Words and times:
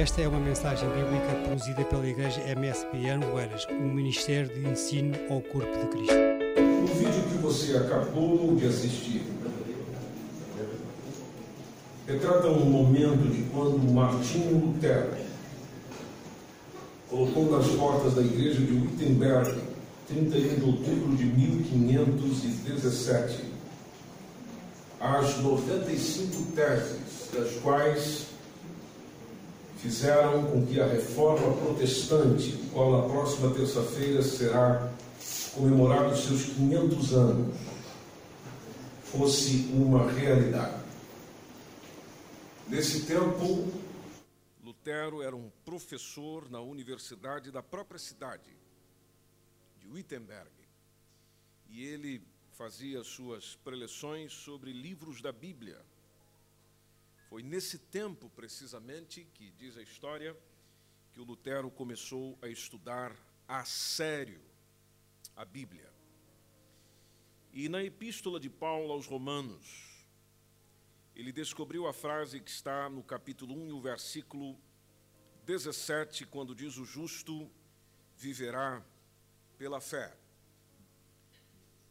Esta 0.00 0.22
é 0.22 0.28
uma 0.28 0.40
mensagem 0.40 0.88
bíblica 0.88 1.34
produzida 1.44 1.84
pela 1.84 2.06
Igreja 2.06 2.40
MSP 2.40 3.10
Aroeiras, 3.10 3.66
um 3.70 3.92
ministério 3.92 4.48
de 4.48 4.66
ensino 4.66 5.14
ao 5.28 5.42
corpo 5.42 5.78
de 5.78 5.86
Cristo. 5.88 6.14
O 6.82 6.86
vídeo 6.86 7.22
que 7.30 7.36
você 7.36 7.76
acabou 7.76 8.56
de 8.56 8.66
assistir 8.66 9.22
retrata 12.06 12.46
um 12.46 12.64
momento 12.64 13.30
de 13.30 13.42
quando 13.50 13.92
Martinho 13.92 14.68
Lutero 14.68 15.10
colocou 17.10 17.50
nas 17.50 17.66
portas 17.66 18.14
da 18.14 18.22
igreja 18.22 18.58
de 18.58 18.72
Wittenberg, 18.72 19.54
31 20.08 20.54
de 20.54 20.64
outubro 20.64 21.14
de 21.14 21.26
1517, 21.26 23.44
as 24.98 25.36
95 25.36 26.52
teses, 26.52 27.28
das 27.34 27.50
quais 27.62 28.30
fizeram 29.80 30.44
com 30.50 30.66
que 30.66 30.78
a 30.78 30.86
reforma 30.86 31.56
protestante, 31.56 32.52
qual 32.72 33.00
na 33.00 33.08
próxima 33.08 33.52
terça-feira 33.54 34.22
será 34.22 34.92
comemorado 35.54 36.16
seus 36.16 36.44
500 36.54 37.14
anos, 37.14 37.56
fosse 39.04 39.70
uma 39.72 40.10
realidade. 40.10 40.84
Nesse 42.68 43.06
tempo, 43.06 43.72
Lutero 44.62 45.22
era 45.22 45.34
um 45.34 45.50
professor 45.64 46.48
na 46.50 46.60
universidade 46.60 47.50
da 47.50 47.62
própria 47.62 47.98
cidade, 47.98 48.50
de 49.80 49.88
Wittenberg, 49.88 50.50
e 51.68 51.84
ele 51.84 52.22
fazia 52.52 53.02
suas 53.02 53.56
preleções 53.64 54.32
sobre 54.32 54.72
livros 54.72 55.22
da 55.22 55.32
Bíblia. 55.32 55.80
Foi 57.30 57.44
nesse 57.44 57.78
tempo, 57.78 58.28
precisamente, 58.28 59.24
que 59.34 59.52
diz 59.52 59.76
a 59.76 59.82
história, 59.82 60.36
que 61.12 61.20
o 61.20 61.24
Lutero 61.24 61.70
começou 61.70 62.36
a 62.42 62.48
estudar 62.48 63.16
a 63.46 63.64
sério 63.64 64.42
a 65.36 65.44
Bíblia. 65.44 65.88
E 67.52 67.68
na 67.68 67.84
epístola 67.84 68.40
de 68.40 68.50
Paulo 68.50 68.92
aos 68.92 69.06
Romanos, 69.06 70.04
ele 71.14 71.30
descobriu 71.30 71.86
a 71.86 71.92
frase 71.92 72.40
que 72.40 72.50
está 72.50 72.90
no 72.90 73.00
capítulo 73.00 73.54
1 73.54 73.68
e 73.68 73.72
o 73.74 73.80
versículo 73.80 74.58
17, 75.46 76.26
quando 76.26 76.52
diz: 76.52 76.78
O 76.78 76.84
justo 76.84 77.48
viverá 78.16 78.84
pela 79.56 79.80
fé. 79.80 80.19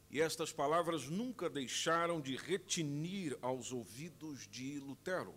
E 0.09 0.19
estas 0.19 0.51
palavras 0.51 1.07
nunca 1.07 1.49
deixaram 1.49 2.19
de 2.19 2.35
retinir 2.35 3.37
aos 3.41 3.71
ouvidos 3.71 4.47
de 4.47 4.79
Lutero. 4.79 5.35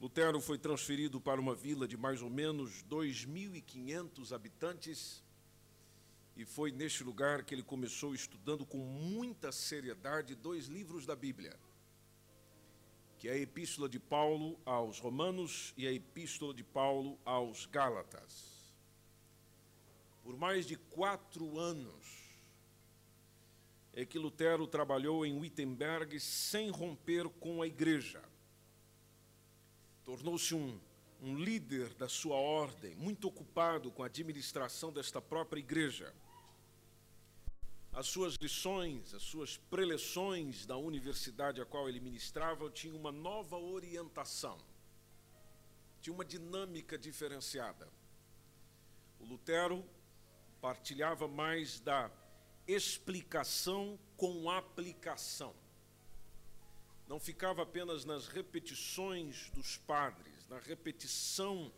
Lutero 0.00 0.40
foi 0.40 0.58
transferido 0.58 1.20
para 1.20 1.40
uma 1.40 1.54
vila 1.54 1.86
de 1.86 1.96
mais 1.96 2.22
ou 2.22 2.30
menos 2.30 2.82
2.500 2.84 4.32
habitantes 4.32 5.22
e 6.34 6.44
foi 6.44 6.72
neste 6.72 7.04
lugar 7.04 7.44
que 7.44 7.54
ele 7.54 7.62
começou 7.62 8.14
estudando 8.14 8.64
com 8.64 8.78
muita 8.78 9.52
seriedade 9.52 10.34
dois 10.34 10.66
livros 10.66 11.04
da 11.04 11.14
Bíblia, 11.14 11.54
que 13.18 13.28
é 13.28 13.32
a 13.32 13.38
Epístola 13.38 13.88
de 13.88 14.00
Paulo 14.00 14.58
aos 14.64 14.98
Romanos 14.98 15.74
e 15.76 15.86
a 15.86 15.92
Epístola 15.92 16.54
de 16.54 16.64
Paulo 16.64 17.18
aos 17.24 17.66
Gálatas. 17.66 18.74
Por 20.22 20.36
mais 20.36 20.66
de 20.66 20.76
quatro 20.76 21.58
anos, 21.58 22.21
é 23.92 24.04
que 24.06 24.18
Lutero 24.18 24.66
trabalhou 24.66 25.24
em 25.26 25.38
Wittenberg 25.38 26.18
sem 26.18 26.70
romper 26.70 27.28
com 27.28 27.60
a 27.60 27.66
igreja. 27.66 28.22
Tornou-se 30.04 30.54
um, 30.54 30.80
um 31.20 31.36
líder 31.36 31.92
da 31.94 32.08
sua 32.08 32.36
ordem, 32.36 32.96
muito 32.96 33.28
ocupado 33.28 33.90
com 33.90 34.02
a 34.02 34.06
administração 34.06 34.90
desta 34.92 35.20
própria 35.20 35.60
igreja. 35.60 36.12
As 37.92 38.06
suas 38.06 38.36
lições, 38.36 39.12
as 39.12 39.22
suas 39.22 39.58
preleções 39.58 40.64
da 40.64 40.78
universidade 40.78 41.60
a 41.60 41.66
qual 41.66 41.88
ele 41.88 42.00
ministrava 42.00 42.70
tinham 42.70 42.96
uma 42.96 43.12
nova 43.12 43.58
orientação, 43.58 44.56
tinha 46.00 46.14
uma 46.14 46.24
dinâmica 46.24 46.96
diferenciada. 46.96 47.86
O 49.20 49.26
Lutero 49.26 49.84
partilhava 50.62 51.28
mais 51.28 51.78
da 51.78 52.10
explicação 52.66 53.98
com 54.16 54.50
aplicação. 54.50 55.54
Não 57.08 57.18
ficava 57.18 57.62
apenas 57.62 58.04
nas 58.04 58.26
repetições 58.26 59.50
dos 59.50 59.76
padres, 59.76 60.46
na 60.48 60.58
repetição 60.58 61.72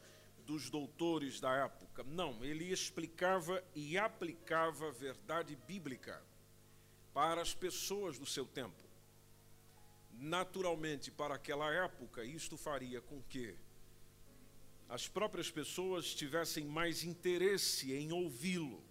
dos 0.46 0.68
doutores 0.68 1.40
da 1.40 1.52
época. 1.54 2.04
Não, 2.04 2.44
ele 2.44 2.70
explicava 2.70 3.64
e 3.74 3.96
aplicava 3.96 4.88
a 4.88 4.92
verdade 4.92 5.56
bíblica 5.66 6.22
para 7.12 7.40
as 7.40 7.54
pessoas 7.54 8.18
do 8.18 8.26
seu 8.26 8.44
tempo. 8.44 8.84
Naturalmente, 10.12 11.10
para 11.10 11.34
aquela 11.34 11.72
época, 11.72 12.24
isto 12.24 12.56
faria 12.56 13.00
com 13.00 13.22
que 13.22 13.56
as 14.88 15.08
próprias 15.08 15.50
pessoas 15.50 16.14
tivessem 16.14 16.64
mais 16.64 17.02
interesse 17.02 17.92
em 17.92 18.12
ouvi-lo 18.12 18.84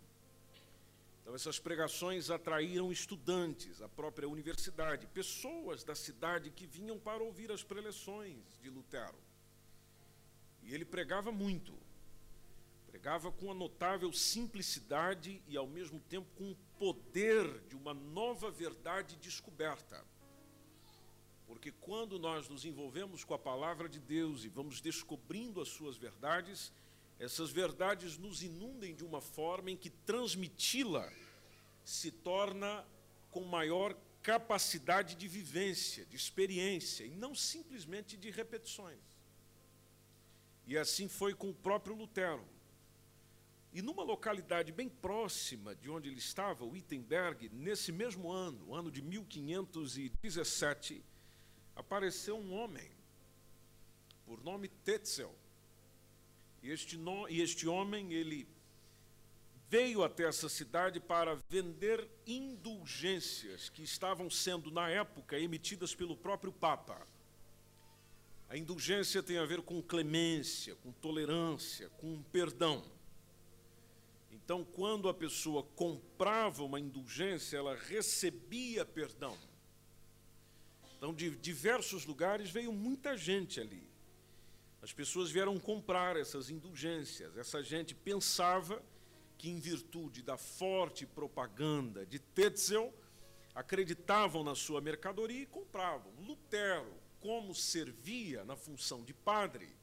então, 1.24 1.34
essas 1.34 1.58
pregações 1.58 2.30
atraíram 2.30 2.92
estudantes, 2.92 3.82
a 3.82 3.88
própria 3.88 4.28
universidade, 4.28 5.08
pessoas 5.08 5.82
da 5.82 5.96
cidade 5.96 6.52
que 6.52 6.68
vinham 6.68 7.00
para 7.00 7.24
ouvir 7.24 7.50
as 7.50 7.64
preleções 7.64 8.60
de 8.62 8.70
Lutero. 8.70 9.18
E 10.62 10.74
ele 10.74 10.84
pregava 10.84 11.32
muito, 11.32 11.74
pregava 12.88 13.32
com 13.32 13.50
a 13.50 13.54
notável 13.54 14.12
simplicidade 14.12 15.42
e, 15.48 15.56
ao 15.56 15.66
mesmo 15.66 15.98
tempo, 16.02 16.30
com 16.36 16.52
o 16.52 16.58
poder 16.78 17.62
de 17.70 17.76
uma 17.78 17.94
nova 17.94 18.52
verdade 18.52 19.16
descoberta. 19.16 20.04
Porque 21.48 21.72
quando 21.72 22.20
nós 22.20 22.50
nos 22.50 22.66
envolvemos 22.66 23.24
com 23.24 23.34
a 23.34 23.40
palavra 23.40 23.88
de 23.88 24.00
Deus 24.02 24.44
e 24.44 24.50
vamos 24.50 24.82
descobrindo 24.82 25.62
as 25.62 25.70
suas 25.70 25.96
verdades, 25.96 26.74
essas 27.24 27.52
verdades 27.52 28.18
nos 28.18 28.44
inundem 28.44 28.94
de 28.94 29.06
uma 29.06 29.22
forma 29.22 29.72
em 29.72 29.78
que 29.78 29.90
transmiti-la 29.90 31.10
se 31.84 32.12
torna 32.12 32.86
com 33.32 33.46
maior 33.46 33.98
capacidade 34.22 35.16
de 35.16 35.28
vivência, 35.28 36.06
de 36.06 36.18
experiência, 36.18 37.06
e 37.06 37.16
não 37.16 37.34
simplesmente 37.34 38.18
de 38.18 38.30
repetições. 38.30 39.00
E 40.68 40.78
assim 40.78 41.08
foi 41.08 41.34
com 41.34 41.50
o 41.50 41.54
próprio 41.54 41.96
Lutero. 41.96 42.46
E 43.72 43.82
numa 43.82 44.04
localidade 44.04 44.72
bem 44.72 44.90
próxima 44.90 45.76
de 45.76 45.90
onde 45.90 46.10
ele 46.10 46.20
estava, 46.20 46.66
Wittenberg, 46.66 47.50
nesse 47.50 47.92
mesmo 47.92 48.32
ano, 48.32 48.76
ano 48.76 48.92
de 48.92 49.02
1517, 49.02 51.04
apareceu 51.76 52.38
um 52.38 52.54
homem, 52.54 52.92
por 54.26 54.44
nome 54.44 54.68
Tetzel, 54.68 55.34
e 56.64 56.72
este, 56.72 56.98
no, 56.98 57.28
e 57.28 57.42
este 57.42 57.68
homem, 57.68 58.14
ele 58.14 58.48
veio 59.70 60.02
até 60.02 60.24
essa 60.24 60.48
cidade 60.48 60.98
para 61.00 61.38
vender 61.50 62.08
indulgências 62.26 63.68
que 63.68 63.84
estavam 63.84 64.30
sendo, 64.30 64.72
na 64.72 64.90
época, 64.90 65.38
emitidas 65.38 65.94
pelo 65.94 66.16
próprio 66.16 66.54
Papa. 66.54 67.06
A 68.48 68.56
indulgência 68.56 69.22
tem 69.22 69.38
a 69.38 69.46
ver 69.46 69.62
com 69.62 69.82
clemência, 69.82 70.76
com 70.76 70.94
tolerância, 70.94 71.90
com 71.98 72.24
perdão. 72.32 72.82
Então, 74.32 74.64
quando 74.64 75.10
a 75.10 75.14
pessoa 75.14 75.64
comprava 75.76 76.64
uma 76.64 76.80
indulgência, 76.80 77.58
ela 77.58 77.76
recebia 77.76 78.86
perdão. 78.86 79.38
Então, 80.98 81.14
de 81.14 81.32
diversos 81.32 82.06
lugares 82.06 82.50
veio 82.50 82.72
muita 82.72 83.18
gente 83.18 83.60
ali. 83.60 83.93
As 84.84 84.92
pessoas 84.92 85.32
vieram 85.32 85.58
comprar 85.58 86.18
essas 86.18 86.50
indulgências. 86.50 87.38
Essa 87.38 87.64
gente 87.64 87.96
pensava 87.96 88.84
que, 89.38 89.50
em 89.50 89.58
virtude 89.58 90.22
da 90.22 90.38
forte 90.38 91.06
propaganda 91.06 92.06
de 92.06 92.20
Tetzel, 92.20 92.94
acreditavam 93.56 94.44
na 94.44 94.56
sua 94.56 94.82
mercadoria 94.82 95.44
e 95.44 95.46
compravam. 95.46 96.12
Lutero, 96.20 96.94
como 97.22 97.56
servia 97.56 98.44
na 98.44 98.58
função 98.58 99.06
de 99.06 99.14
padre, 99.14 99.74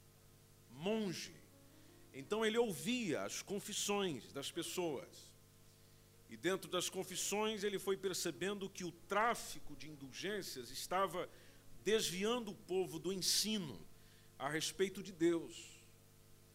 monge, 0.70 1.35
então 2.12 2.44
ele 2.44 2.58
ouvia 2.58 3.23
as 3.23 3.41
confissões 3.41 4.31
das 4.35 4.50
pessoas. 4.50 5.32
E 6.29 6.37
dentro 6.37 6.70
das 6.70 6.91
confissões 6.91 7.64
ele 7.64 7.79
foi 7.79 7.97
percebendo 7.97 8.69
que 8.69 8.85
o 8.85 8.93
tráfico 8.93 9.75
de 9.76 9.88
indulgências 9.88 10.70
estava 10.70 11.26
desviando 11.82 12.50
o 12.50 12.55
povo 12.55 12.99
do 12.99 13.11
ensino 13.11 13.88
a 14.40 14.48
respeito 14.48 15.00
de 15.02 15.12
Deus, 15.12 15.78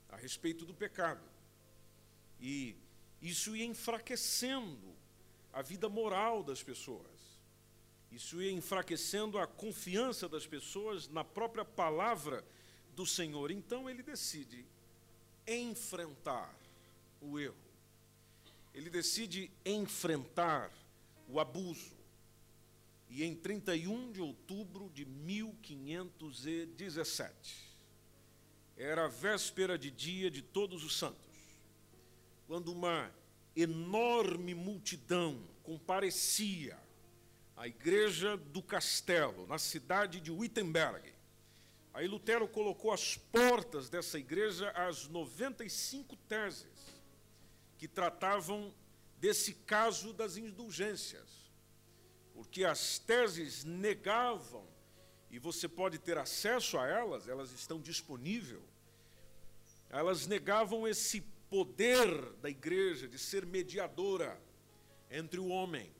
a 0.10 0.18
respeito 0.18 0.66
do 0.66 0.74
pecado. 0.74 1.24
E 2.42 2.76
isso 3.22 3.56
ia 3.56 3.64
enfraquecendo 3.64 4.96
a 5.54 5.62
vida 5.62 5.88
moral 5.88 6.42
das 6.44 6.64
pessoas. 6.64 7.06
Isso 8.12 8.42
ia 8.42 8.52
enfraquecendo 8.52 9.38
a 9.38 9.46
confiança 9.46 10.28
das 10.28 10.48
pessoas 10.48 11.08
na 11.08 11.24
própria 11.24 11.64
palavra 11.64 12.44
do 12.96 13.06
Senhor. 13.06 13.52
Então 13.52 13.88
ele 13.90 14.02
decide 14.02 14.66
enfrentar 15.48 16.58
o 17.22 17.40
erro. 17.40 17.56
Ele 18.74 18.90
decide 18.90 19.52
enfrentar 19.64 20.72
o 21.30 21.40
abuso. 21.40 21.94
E 23.10 23.24
em 23.24 23.36
31 23.36 24.12
de 24.12 24.22
outubro 24.22 24.90
de 24.90 25.06
1517, 25.06 27.75
era 28.78 29.06
a 29.06 29.08
véspera 29.08 29.78
de 29.78 29.90
dia 29.90 30.30
de 30.30 30.42
Todos 30.42 30.84
os 30.84 30.98
Santos, 30.98 31.26
quando 32.48 32.72
uma 32.72 33.12
enorme 33.56 34.54
multidão 34.54 35.42
comparecia 35.64 36.78
à 37.56 37.68
igreja 37.68 38.36
do 38.36 38.62
castelo, 38.62 39.48
na 39.48 39.58
cidade 39.58 40.20
de 40.20 40.30
Wittenberg. 40.30 41.14
Aí 41.94 42.08
Lutero 42.08 42.48
colocou 42.48 42.92
às 42.92 43.16
portas 43.16 43.90
dessa 43.90 44.20
igreja 44.20 44.70
as 44.72 45.08
95 45.08 46.18
teses 46.28 46.68
que 47.78 47.88
tratavam 47.88 48.74
desse 49.18 49.54
caso 49.54 50.12
das 50.12 50.36
indulgências. 50.36 51.46
Porque 52.34 52.66
as 52.66 53.00
teses 53.00 53.64
negavam, 53.64 54.68
e 55.30 55.40
você 55.40 55.68
pode 55.68 55.98
ter 55.98 56.18
acesso 56.18 56.78
a 56.78 56.88
elas, 56.88 57.28
elas 57.28 57.52
estão 57.52 57.80
disponíveis, 57.80 58.62
elas 59.90 60.28
negavam 60.28 60.88
esse 60.88 61.22
poder 61.50 62.34
da 62.42 62.50
igreja 62.50 63.08
de 63.08 63.18
ser 63.18 63.46
mediadora 63.46 64.40
entre 65.10 65.40
o 65.40 65.48
homem 65.48 65.92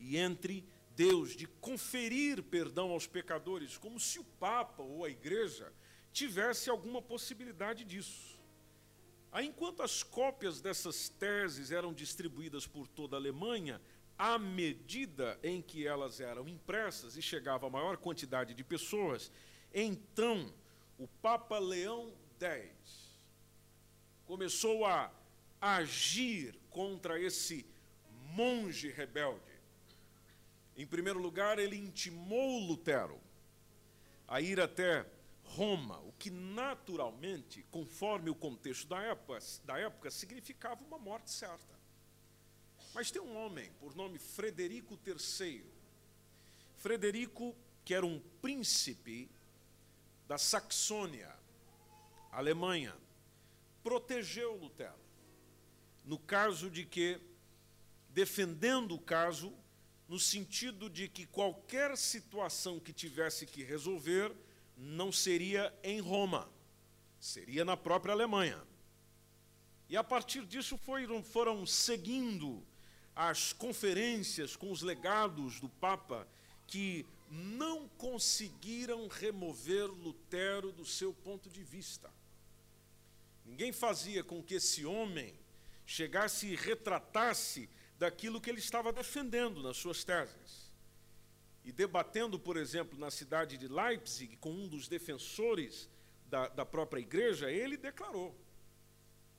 e 0.00 0.16
entre 0.16 0.64
Deus, 0.94 1.36
de 1.36 1.46
conferir 1.46 2.42
perdão 2.42 2.90
aos 2.90 3.06
pecadores, 3.06 3.76
como 3.76 4.00
se 4.00 4.18
o 4.18 4.24
Papa 4.24 4.82
ou 4.82 5.04
a 5.04 5.10
igreja 5.10 5.72
tivesse 6.12 6.68
alguma 6.68 7.00
possibilidade 7.00 7.84
disso. 7.84 8.38
Aí, 9.30 9.46
enquanto 9.46 9.82
as 9.82 10.02
cópias 10.02 10.60
dessas 10.60 11.08
teses 11.08 11.70
eram 11.70 11.92
distribuídas 11.92 12.66
por 12.66 12.88
toda 12.88 13.16
a 13.16 13.20
Alemanha, 13.20 13.80
à 14.18 14.36
medida 14.38 15.38
em 15.42 15.62
que 15.62 15.86
elas 15.86 16.18
eram 16.20 16.48
impressas 16.48 17.16
e 17.16 17.22
chegava 17.22 17.68
a 17.68 17.70
maior 17.70 17.96
quantidade 17.96 18.52
de 18.52 18.64
pessoas, 18.64 19.30
então 19.72 20.52
o 20.98 21.06
Papa 21.06 21.58
Leão 21.58 22.12
X 22.40 23.16
começou 24.26 24.84
a 24.84 25.12
agir 25.60 26.58
contra 26.68 27.20
esse 27.20 27.64
monge 28.34 28.90
rebelde. 28.90 29.40
Em 30.76 30.86
primeiro 30.86 31.20
lugar, 31.20 31.58
ele 31.58 31.76
intimou 31.76 32.58
Lutero 32.58 33.20
a 34.26 34.40
ir 34.40 34.60
até 34.60 35.06
Roma, 35.42 35.98
o 36.00 36.12
que 36.12 36.30
naturalmente, 36.30 37.64
conforme 37.70 38.28
o 38.30 38.34
contexto 38.34 38.86
da 38.86 39.00
época, 39.00 39.38
da 39.64 39.78
época 39.78 40.10
significava 40.10 40.84
uma 40.84 40.98
morte 40.98 41.30
certa. 41.30 41.77
Mas 42.94 43.10
tem 43.10 43.20
um 43.20 43.36
homem 43.36 43.70
por 43.80 43.94
nome 43.94 44.18
Frederico 44.18 44.98
III. 45.06 45.64
Frederico, 46.76 47.54
que 47.84 47.94
era 47.94 48.06
um 48.06 48.20
príncipe 48.40 49.30
da 50.26 50.38
Saxônia, 50.38 51.34
Alemanha, 52.30 52.94
protegeu 53.82 54.54
Lutero. 54.56 54.98
No 56.04 56.18
caso 56.18 56.70
de 56.70 56.84
que, 56.84 57.20
defendendo 58.10 58.94
o 58.94 59.00
caso, 59.00 59.52
no 60.08 60.18
sentido 60.18 60.88
de 60.88 61.08
que 61.08 61.26
qualquer 61.26 61.96
situação 61.96 62.80
que 62.80 62.92
tivesse 62.92 63.46
que 63.46 63.62
resolver 63.62 64.34
não 64.76 65.10
seria 65.12 65.74
em 65.82 66.00
Roma, 66.00 66.48
seria 67.20 67.64
na 67.64 67.76
própria 67.76 68.12
Alemanha. 68.12 68.62
E 69.88 69.96
a 69.96 70.04
partir 70.04 70.46
disso 70.46 70.78
foram, 70.78 71.22
foram 71.22 71.66
seguindo 71.66 72.62
as 73.18 73.52
conferências 73.52 74.54
com 74.54 74.70
os 74.70 74.80
legados 74.80 75.58
do 75.58 75.68
Papa 75.68 76.24
que 76.68 77.04
não 77.28 77.88
conseguiram 77.88 79.08
remover 79.08 79.86
Lutero 79.86 80.70
do 80.70 80.84
seu 80.84 81.12
ponto 81.12 81.50
de 81.50 81.64
vista. 81.64 82.08
Ninguém 83.44 83.72
fazia 83.72 84.22
com 84.22 84.40
que 84.40 84.54
esse 84.54 84.86
homem 84.86 85.34
chegasse 85.84 86.46
e 86.46 86.54
retratasse 86.54 87.68
daquilo 87.98 88.40
que 88.40 88.48
ele 88.48 88.60
estava 88.60 88.92
defendendo 88.92 89.64
nas 89.64 89.76
suas 89.76 90.04
teses. 90.04 90.70
E 91.64 91.72
debatendo, 91.72 92.38
por 92.38 92.56
exemplo, 92.56 92.96
na 92.96 93.10
cidade 93.10 93.58
de 93.58 93.66
Leipzig, 93.66 94.36
com 94.36 94.52
um 94.52 94.68
dos 94.68 94.86
defensores 94.86 95.90
da, 96.26 96.46
da 96.46 96.64
própria 96.64 97.00
igreja, 97.00 97.50
ele 97.50 97.76
declarou 97.76 98.32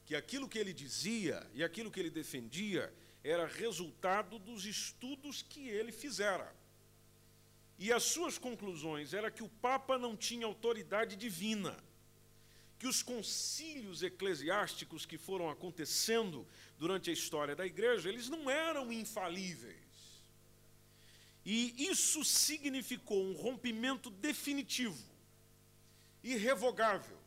que 0.06 0.18
aquilo 0.18 0.50
que 0.50 0.60
ele 0.60 0.74
dizia 0.74 1.50
e 1.54 1.64
aquilo 1.64 1.90
que 1.90 2.00
ele 2.02 2.10
defendia 2.10 2.94
era 3.24 3.46
resultado 3.46 4.40
dos 4.40 4.66
estudos 4.66 5.42
que 5.42 5.68
ele 5.68 5.92
fizera. 5.92 6.54
E 7.78 7.92
as 7.92 8.04
suas 8.04 8.38
conclusões 8.38 9.14
era 9.14 9.32
que 9.32 9.44
o 9.44 9.50
Papa 9.50 9.98
não 9.98 10.16
tinha 10.16 10.46
autoridade 10.46 11.16
divina 11.16 11.78
que 12.80 12.88
os 12.88 13.04
concílios 13.04 14.02
eclesiásticos 14.02 15.06
que 15.06 15.18
foram 15.18 15.50
acontecendo 15.50 16.48
durante 16.78 17.10
a 17.10 17.14
história 17.14 17.54
da 17.54 17.66
igreja, 17.66 18.08
eles 18.08 18.30
não 18.30 18.50
eram 18.50 18.92
infalíveis. 18.92 19.76
E 21.46 21.90
isso 21.90 22.24
significou 22.24 23.22
um 23.22 23.34
rompimento 23.34 24.10
definitivo, 24.10 25.12
irrevogável, 26.24 27.18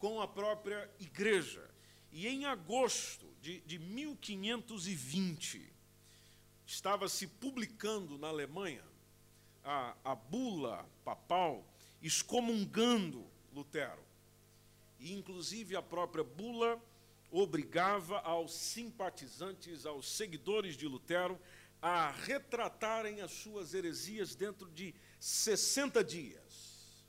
com 0.00 0.20
a 0.20 0.26
própria 0.26 0.90
igreja. 0.98 1.64
E 2.10 2.26
em 2.26 2.44
agosto 2.44 3.31
de, 3.42 3.60
de 3.62 3.78
1520, 3.78 5.70
estava 6.64 7.08
se 7.08 7.26
publicando 7.26 8.16
na 8.16 8.28
Alemanha 8.28 8.84
a, 9.64 9.96
a 10.04 10.14
bula 10.14 10.88
papal 11.04 11.66
excomungando 12.00 13.26
Lutero 13.52 14.02
e 14.98 15.12
inclusive 15.12 15.74
a 15.74 15.82
própria 15.82 16.22
bula 16.22 16.80
obrigava 17.32 18.20
aos 18.20 18.54
simpatizantes, 18.54 19.84
aos 19.86 20.08
seguidores 20.08 20.76
de 20.76 20.86
Lutero, 20.86 21.40
a 21.80 22.10
retratarem 22.10 23.22
as 23.22 23.32
suas 23.32 23.74
heresias 23.74 24.36
dentro 24.36 24.70
de 24.70 24.94
60 25.18 26.04
dias. 26.04 27.02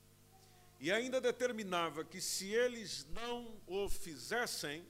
E 0.79 0.91
ainda 0.91 1.21
determinava 1.21 2.03
que 2.03 2.19
se 2.19 2.47
eles 2.47 3.05
não 3.13 3.53
o 3.67 3.87
fizessem, 3.87 4.83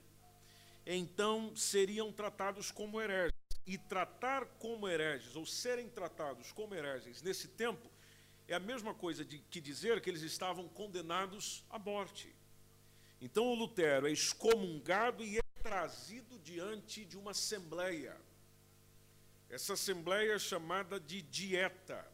então 0.86 1.54
seriam 1.56 2.12
tratados 2.12 2.70
como 2.70 3.00
hereges. 3.00 3.32
E 3.66 3.78
tratar 3.78 4.44
como 4.58 4.86
hereges, 4.86 5.34
ou 5.36 5.46
serem 5.46 5.88
tratados 5.88 6.52
como 6.52 6.74
hereges 6.74 7.22
nesse 7.22 7.48
tempo, 7.48 7.90
é 8.46 8.54
a 8.54 8.60
mesma 8.60 8.92
coisa 8.92 9.24
de, 9.24 9.38
que 9.38 9.60
dizer 9.60 10.02
que 10.02 10.10
eles 10.10 10.20
estavam 10.20 10.68
condenados 10.68 11.64
à 11.70 11.78
morte. 11.78 12.34
Então 13.20 13.46
o 13.46 13.54
Lutero 13.54 14.06
é 14.06 14.12
excomungado 14.12 15.24
e 15.24 15.38
é 15.38 15.42
trazido 15.62 16.38
diante 16.40 17.06
de 17.06 17.16
uma 17.16 17.30
assembleia. 17.30 18.14
Essa 19.48 19.72
assembleia 19.72 20.34
é 20.34 20.38
chamada 20.38 21.00
de 21.00 21.22
dieta. 21.22 22.06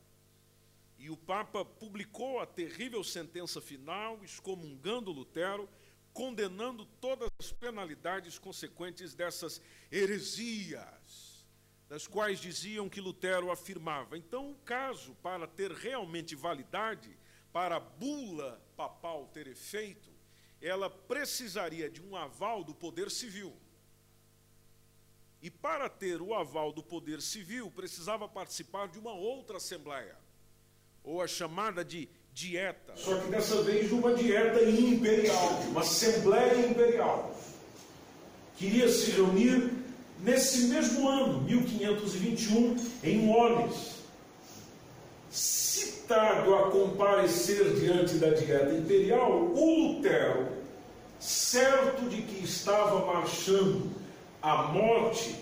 E 0.99 1.11
o 1.11 1.17
Papa 1.17 1.65
publicou 1.65 2.39
a 2.39 2.47
terrível 2.47 3.03
sentença 3.03 3.61
final, 3.61 4.23
excomungando 4.23 5.11
Lutero, 5.11 5.69
condenando 6.13 6.85
todas 7.01 7.31
as 7.39 7.53
penalidades 7.53 8.39
consequentes 8.39 9.15
dessas 9.15 9.61
heresias, 9.91 11.47
das 11.89 12.07
quais 12.07 12.41
diziam 12.41 12.89
que 12.89 13.01
Lutero 13.01 13.51
afirmava. 13.51 14.17
Então, 14.17 14.51
o 14.51 14.57
caso, 14.57 15.15
para 15.23 15.47
ter 15.47 15.73
realmente 15.73 16.35
validade, 16.35 17.17
para 17.53 17.77
a 17.77 17.81
bula 17.81 18.63
papal 18.77 19.29
ter 19.29 19.47
efeito, 19.47 20.11
ela 20.61 20.89
precisaria 20.91 21.89
de 21.89 22.03
um 22.03 22.15
aval 22.15 22.63
do 22.63 22.75
poder 22.75 23.11
civil. 23.11 23.57
E 25.43 25.51
para 25.51 25.89
ter 25.89 26.21
o 26.21 26.35
aval 26.35 26.73
do 26.73 26.83
poder 26.83 27.23
civil, 27.23 27.71
precisava 27.71 28.29
participar 28.29 28.89
de 28.89 28.99
uma 28.99 29.13
outra 29.13 29.57
assembleia, 29.57 30.17
ou 31.03 31.23
a 31.23 31.27
chamada 31.27 31.83
de 31.83 32.09
dieta. 32.41 32.93
Só 32.97 33.17
que 33.17 33.31
dessa 33.31 33.63
vez 33.63 33.93
uma 33.93 34.15
dieta 34.15 34.63
imperial, 34.63 35.61
uma 35.69 35.81
assembleia 35.81 36.67
imperial. 36.67 37.35
Queria 38.57 38.89
se 38.89 39.11
reunir 39.11 39.71
nesse 40.23 40.67
mesmo 40.67 41.09
ano, 41.09 41.43
1521, 41.43 42.77
em 43.05 43.19
Mones. 43.19 44.01
Citado 45.31 46.55
a 46.55 46.71
comparecer 46.71 47.75
diante 47.75 48.15
da 48.15 48.31
dieta 48.31 48.73
imperial, 48.73 49.31
o 49.31 49.95
Lutero 49.95 50.61
certo 51.19 52.09
de 52.09 52.23
que 52.23 52.43
estava 52.43 53.05
marchando 53.05 53.91
a 54.41 54.63
morte, 54.63 55.37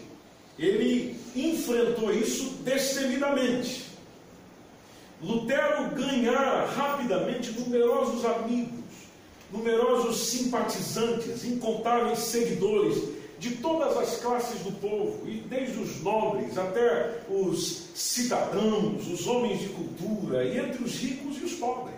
ele 0.58 1.16
enfrentou 1.36 2.12
isso 2.12 2.56
destemidamente. 2.64 3.87
Lutero 5.20 5.90
ganhara 5.96 6.66
rapidamente 6.66 7.50
numerosos 7.52 8.24
amigos, 8.24 8.84
numerosos 9.50 10.28
simpatizantes, 10.28 11.44
incontáveis 11.44 12.20
seguidores 12.20 13.02
de 13.38 13.56
todas 13.56 13.96
as 13.96 14.16
classes 14.20 14.60
do 14.60 14.72
povo, 14.72 15.28
e 15.28 15.40
desde 15.48 15.78
os 15.78 16.02
nobres 16.02 16.58
até 16.58 17.20
os 17.28 17.88
cidadãos, 17.94 19.06
os 19.08 19.26
homens 19.26 19.60
de 19.60 19.68
cultura, 19.68 20.44
e 20.44 20.58
entre 20.58 20.82
os 20.84 20.94
ricos 20.96 21.40
e 21.40 21.44
os 21.44 21.52
pobres. 21.54 21.94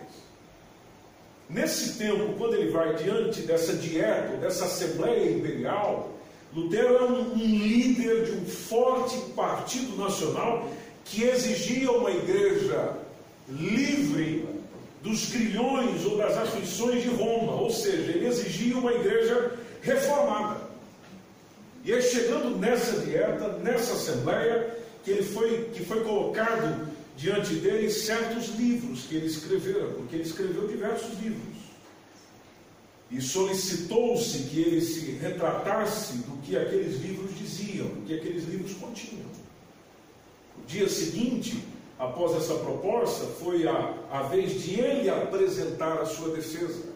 Nesse 1.49 1.97
tempo, 1.97 2.33
quando 2.37 2.55
ele 2.55 2.71
vai 2.71 2.95
diante 2.95 3.41
dessa 3.41 3.73
dieta, 3.73 4.37
dessa 4.37 4.65
Assembleia 4.65 5.31
Imperial, 5.31 6.11
Lutero 6.53 6.95
é 6.95 7.03
um, 7.03 7.33
um 7.33 7.37
líder 7.37 8.25
de 8.25 8.31
um 8.33 8.45
forte 8.45 9.17
partido 9.31 9.97
nacional 9.97 10.69
que 11.05 11.23
exigia 11.23 11.91
uma 11.91 12.11
igreja 12.11 13.00
livre 13.51 14.47
dos 15.01 15.31
grilhões 15.31 16.05
ou 16.05 16.17
das 16.17 16.37
aflições 16.37 17.03
de 17.03 17.09
Roma, 17.09 17.53
ou 17.53 17.71
seja, 17.71 18.11
ele 18.11 18.27
exigia 18.27 18.77
uma 18.77 18.93
igreja 18.93 19.57
reformada. 19.81 20.61
E 21.83 21.91
é 21.91 22.01
chegando 22.01 22.57
nessa 22.57 22.99
dieta, 23.01 23.57
nessa 23.57 23.93
assembleia, 23.93 24.77
que 25.03 25.11
ele 25.11 25.23
foi, 25.23 25.69
que 25.73 25.83
foi 25.83 26.03
colocado 26.03 26.87
diante 27.17 27.55
dele 27.55 27.89
certos 27.89 28.49
livros 28.55 29.05
que 29.05 29.15
ele 29.15 29.25
escreveu, 29.25 29.93
porque 29.93 30.15
ele 30.15 30.23
escreveu 30.23 30.67
diversos 30.67 31.19
livros. 31.19 31.61
E 33.09 33.19
solicitou-se 33.19 34.43
que 34.43 34.61
ele 34.61 34.81
se 34.81 35.11
retratasse 35.11 36.19
do 36.19 36.37
que 36.43 36.55
aqueles 36.55 37.01
livros 37.01 37.37
diziam, 37.37 37.87
do 37.87 38.05
que 38.05 38.13
aqueles 38.13 38.47
livros 38.47 38.73
continham. 38.75 39.25
O 40.57 40.65
dia 40.65 40.87
seguinte, 40.87 41.61
após 42.01 42.35
essa 42.35 42.55
proposta, 42.55 43.27
foi 43.27 43.67
a, 43.67 43.93
a 44.11 44.23
vez 44.23 44.63
de 44.63 44.79
ele 44.79 45.07
apresentar 45.07 46.01
a 46.01 46.05
sua 46.05 46.29
defesa. 46.29 46.89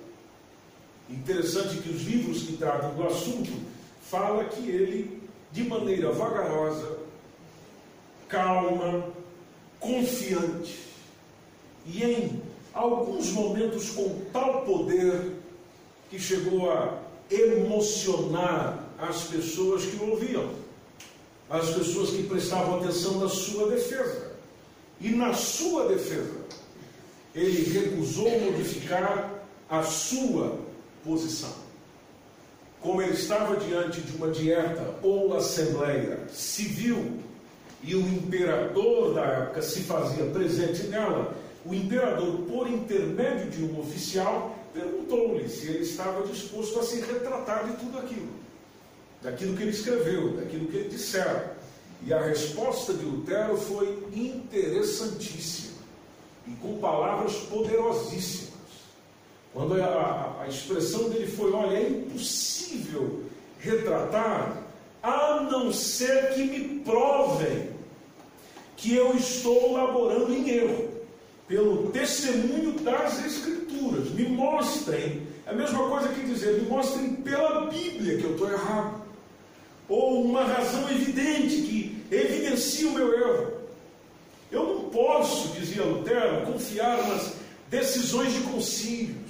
Interessante 1.07 1.77
que 1.77 1.89
os 1.91 2.01
livros 2.01 2.41
que 2.41 2.57
tratam 2.57 2.95
do 2.95 3.05
assunto 3.05 3.51
fala 4.01 4.45
que 4.45 4.67
ele, 4.67 5.21
de 5.51 5.63
maneira 5.63 6.11
vagarosa, 6.11 6.97
calma, 8.27 9.05
confiante 9.79 10.79
e 11.85 12.03
em 12.03 12.41
alguns 12.73 13.29
momentos 13.29 13.91
com 13.91 14.21
tal 14.33 14.63
poder 14.63 15.33
que 16.09 16.19
chegou 16.19 16.71
a 16.71 16.97
emocionar 17.29 18.83
as 18.97 19.25
pessoas 19.25 19.85
que 19.85 19.97
o 19.97 20.09
ouviam, 20.09 20.49
as 21.47 21.69
pessoas 21.69 22.09
que 22.09 22.23
prestavam 22.23 22.79
atenção 22.79 23.19
na 23.19 23.29
sua 23.29 23.69
defesa. 23.69 24.24
E 25.05 25.11
na 25.11 25.33
sua 25.33 25.87
defesa, 25.87 26.33
ele 27.33 27.79
recusou 27.79 28.29
modificar 28.39 29.31
a 29.69 29.83
sua 29.83 30.57
posição 31.03 31.65
como 32.85 33.01
ele 33.01 33.13
estava 33.13 33.57
diante 33.57 33.99
de 34.01 34.15
uma 34.15 34.29
dieta 34.29 34.93
ou 35.01 35.35
assembleia 35.35 36.19
civil 36.31 37.19
e 37.83 37.95
o 37.95 37.99
imperador 37.99 39.15
da 39.15 39.23
época 39.23 39.61
se 39.63 39.81
fazia 39.81 40.25
presente 40.25 40.83
nela, 40.87 41.35
o 41.65 41.73
imperador, 41.73 42.41
por 42.41 42.69
intermédio 42.69 43.49
de 43.49 43.63
um 43.63 43.79
oficial, 43.79 44.55
perguntou-lhe 44.71 45.49
se 45.49 45.67
ele 45.67 45.79
estava 45.79 46.27
disposto 46.27 46.79
a 46.79 46.83
se 46.83 47.01
retratar 47.01 47.65
de 47.65 47.77
tudo 47.77 47.97
aquilo, 47.97 48.29
daquilo 49.21 49.57
que 49.57 49.63
ele 49.63 49.71
escreveu, 49.71 50.33
daquilo 50.37 50.67
que 50.67 50.77
ele 50.77 50.89
dissera. 50.89 51.54
E 52.05 52.13
a 52.13 52.21
resposta 52.21 52.93
de 52.93 53.03
Lutero 53.03 53.57
foi 53.57 53.97
interessantíssima 54.13 55.79
e 56.47 56.51
com 56.61 56.77
palavras 56.77 57.33
poderosíssimas. 57.49 58.53
Quando 59.51 59.81
a, 59.81 59.85
a, 59.85 60.43
a 60.43 60.47
expressão 60.47 61.09
dele 61.09 61.25
foi: 61.25 61.51
olha, 61.51 61.77
é 61.77 61.89
impossível 61.89 63.23
retratar, 63.59 64.61
a 65.01 65.41
não 65.49 65.73
ser 65.73 66.33
que 66.35 66.43
me 66.43 66.79
provem 66.81 67.71
que 68.77 68.95
eu 68.95 69.15
estou 69.15 69.73
laborando 69.73 70.31
em 70.31 70.47
erro, 70.49 70.89
pelo 71.47 71.89
testemunho 71.89 72.73
das 72.79 73.25
Escrituras. 73.25 74.11
Me 74.11 74.27
mostrem, 74.27 75.25
é 75.47 75.49
a 75.49 75.53
mesma 75.53 75.89
coisa 75.89 76.09
que 76.09 76.21
dizer, 76.21 76.61
me 76.61 76.69
mostrem 76.69 77.15
pela 77.15 77.65
Bíblia 77.67 78.17
que 78.17 78.23
eu 78.25 78.31
estou 78.33 78.51
errado, 78.51 79.01
ou 79.87 80.23
uma 80.23 80.43
razão 80.43 80.89
evidente 80.89 81.61
que 81.61 81.84
evidencia 82.11 82.87
o 82.87 82.93
meu 82.93 83.13
erro. 83.13 83.53
Eu 84.51 84.65
não 84.65 84.89
posso, 84.89 85.49
dizia 85.49 85.83
Lutero, 85.83 86.45
confiar 86.45 86.97
nas 87.07 87.33
decisões 87.69 88.33
de 88.33 88.41
concílios. 88.41 89.25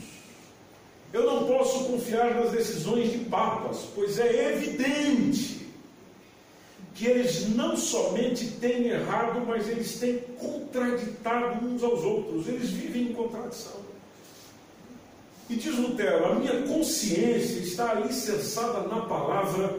Eu 1.13 1.25
não 1.25 1.47
posso 1.47 1.85
confiar 1.85 2.35
nas 2.35 2.51
decisões 2.51 3.11
de 3.11 3.19
papas, 3.19 3.85
pois 3.95 4.19
é 4.19 4.53
evidente 4.53 5.65
que 6.93 7.07
eles 7.07 7.49
não 7.49 7.75
somente 7.75 8.47
têm 8.47 8.87
errado, 8.87 9.43
mas 9.45 9.67
eles 9.67 9.99
têm 9.99 10.19
contraditado 10.37 11.65
uns 11.65 11.83
aos 11.83 12.03
outros, 12.03 12.47
eles 12.47 12.69
vivem 12.69 13.03
em 13.03 13.13
contradição. 13.13 13.85
E 15.49 15.55
diz 15.55 15.77
Lutero: 15.77 16.25
a 16.25 16.35
minha 16.35 16.61
consciência 16.63 17.59
está 17.59 17.91
alicerçada 17.91 18.87
na 18.87 19.01
palavra 19.01 19.77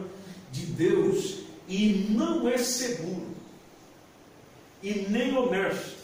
de 0.51 0.65
Deus 0.67 1.46
e 1.67 2.07
não 2.09 2.47
é 2.47 2.57
seguro 2.57 3.35
e 4.81 5.07
nem 5.09 5.35
honesto 5.35 5.97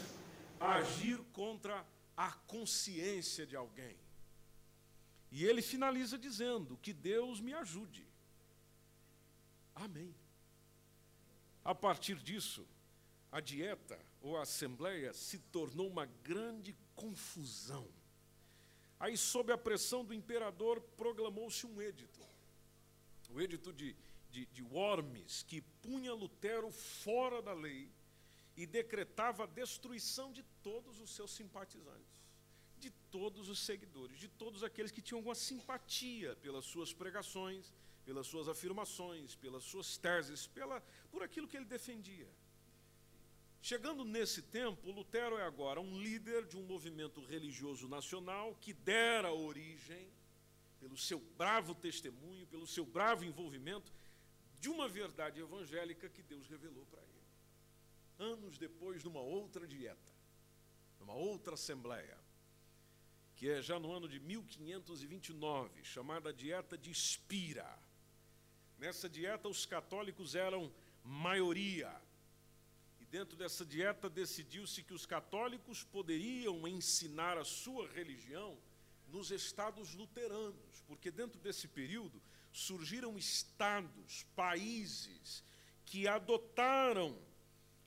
agir 0.60 1.17
contra 1.32 1.86
a 2.15 2.32
consciência 2.32 3.46
de 3.46 3.55
alguém. 3.55 3.96
E 5.32 5.46
ele 5.46 5.62
finaliza 5.62 6.17
dizendo: 6.17 6.77
Que 6.77 6.93
Deus 6.93 7.39
me 7.39 7.53
ajude. 7.53 8.08
Amém. 9.75 10.13
A 11.65 11.74
partir 11.74 12.15
disso, 12.15 12.67
a 13.32 13.39
dieta 13.39 14.00
ou 14.22 14.38
a 14.38 14.43
assembleia 14.43 15.13
se 15.13 15.39
tornou 15.39 15.88
uma 15.88 16.05
grande 16.05 16.75
confusão. 16.96 17.88
Aí, 19.00 19.17
sob 19.17 19.51
a 19.51 19.58
pressão 19.58 20.05
do 20.05 20.13
imperador, 20.13 20.79
proclamou-se 20.96 21.65
um 21.65 21.82
edito. 21.82 22.20
O 23.32 23.41
edito 23.41 23.74
de, 23.74 23.96
de, 24.33 24.45
de 24.47 24.63
Worms, 24.63 25.43
que 25.43 25.61
punha 25.81 26.13
Lutero 26.13 26.69
fora 26.71 27.41
da 27.41 27.53
lei 27.53 27.89
e 28.57 28.65
decretava 28.65 29.43
a 29.43 29.47
destruição 29.61 30.33
de 30.33 30.43
todos 30.61 30.99
os 30.99 31.15
seus 31.15 31.31
simpatizantes 31.31 32.23
de 32.83 32.91
todos 33.09 33.47
os 33.47 33.59
seguidores, 33.59 34.19
de 34.19 34.27
todos 34.27 34.61
aqueles 34.61 34.91
que 34.91 35.01
tinham 35.01 35.19
alguma 35.19 35.35
simpatia 35.35 36.35
pelas 36.41 36.65
suas 36.65 36.91
pregações, 36.91 37.71
pelas 38.03 38.27
suas 38.27 38.49
afirmações, 38.49 39.35
pelas 39.35 39.63
suas 39.63 39.95
teses, 39.95 40.47
pela, 40.47 40.81
por 41.09 41.23
aquilo 41.23 41.47
que 41.47 41.55
ele 41.55 41.65
defendia. 41.65 42.27
Chegando 43.61 44.03
nesse 44.03 44.41
tempo, 44.41 44.91
Lutero 44.91 45.37
é 45.37 45.43
agora 45.43 45.79
um 45.79 45.97
líder 45.97 46.45
de 46.45 46.57
um 46.57 46.63
movimento 46.63 47.23
religioso 47.23 47.87
nacional 47.87 48.53
que 48.59 48.73
dera 48.73 49.31
origem, 49.31 50.05
pelo 50.81 50.97
seu 50.97 51.19
bravo 51.37 51.73
testemunho, 51.73 52.45
pelo 52.47 52.67
seu 52.67 52.85
bravo 52.85 53.23
envolvimento, 53.23 53.93
de 54.63 54.70
uma 54.70 54.88
verdade 54.88 55.41
evangélica 55.41 56.08
que 56.08 56.24
Deus 56.24 56.48
revelou 56.48 56.86
para 56.86 57.01
ele. 57.01 57.27
Anos 58.17 58.58
depois, 58.58 59.03
numa 59.03 59.20
outra 59.20 59.67
dieta, 59.67 60.12
numa 61.01 61.13
outra 61.13 61.55
assembleia, 61.55 62.17
que 63.36 63.50
é 63.50 63.62
já 63.62 63.77
no 63.77 63.91
ano 63.91 64.08
de 64.08 64.22
1529, 64.22 65.84
chamada 65.84 66.32
Dieta 66.32 66.77
de 66.77 66.93
Spira. 66.93 67.77
Nessa 68.77 69.10
dieta, 69.10 69.50
os 69.50 69.65
católicos 69.65 70.34
eram 70.34 70.72
maioria. 71.03 71.93
E 73.01 73.05
dentro 73.05 73.36
dessa 73.36 73.65
dieta, 73.65 74.10
decidiu-se 74.10 74.82
que 74.82 74.93
os 74.93 75.05
católicos 75.05 75.84
poderiam 75.84 76.65
ensinar 76.65 77.38
a 77.38 77.43
sua 77.43 77.86
religião 77.89 78.58
nos 79.10 79.29
estados 79.29 79.93
luteranos, 79.93 80.82
porque 80.88 81.12
dentro 81.12 81.38
desse 81.41 81.67
período 81.67 82.22
surgiram 82.53 83.17
estados, 83.17 84.24
países 84.36 85.43
que 85.86 86.07
adotaram 86.07 87.17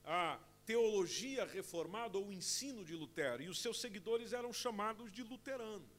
a 0.04 0.38
teologia 0.66 1.46
reformada 1.46 2.18
ou 2.18 2.26
o 2.26 2.32
ensino 2.32 2.84
de 2.84 2.94
Lutero, 2.94 3.42
e 3.42 3.48
os 3.48 3.62
seus 3.62 3.80
seguidores 3.80 4.32
eram 4.32 4.52
chamados 4.52 5.12
de 5.12 5.22
luteranos. 5.22 5.96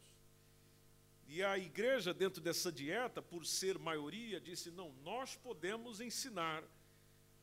E 1.26 1.42
a 1.42 1.58
igreja, 1.58 2.14
dentro 2.14 2.42
dessa 2.42 2.72
dieta, 2.72 3.22
por 3.22 3.46
ser 3.46 3.78
maioria, 3.80 4.40
disse: 4.40 4.70
não, 4.72 4.94
nós 5.04 5.36
podemos 5.36 6.00
ensinar 6.00 6.64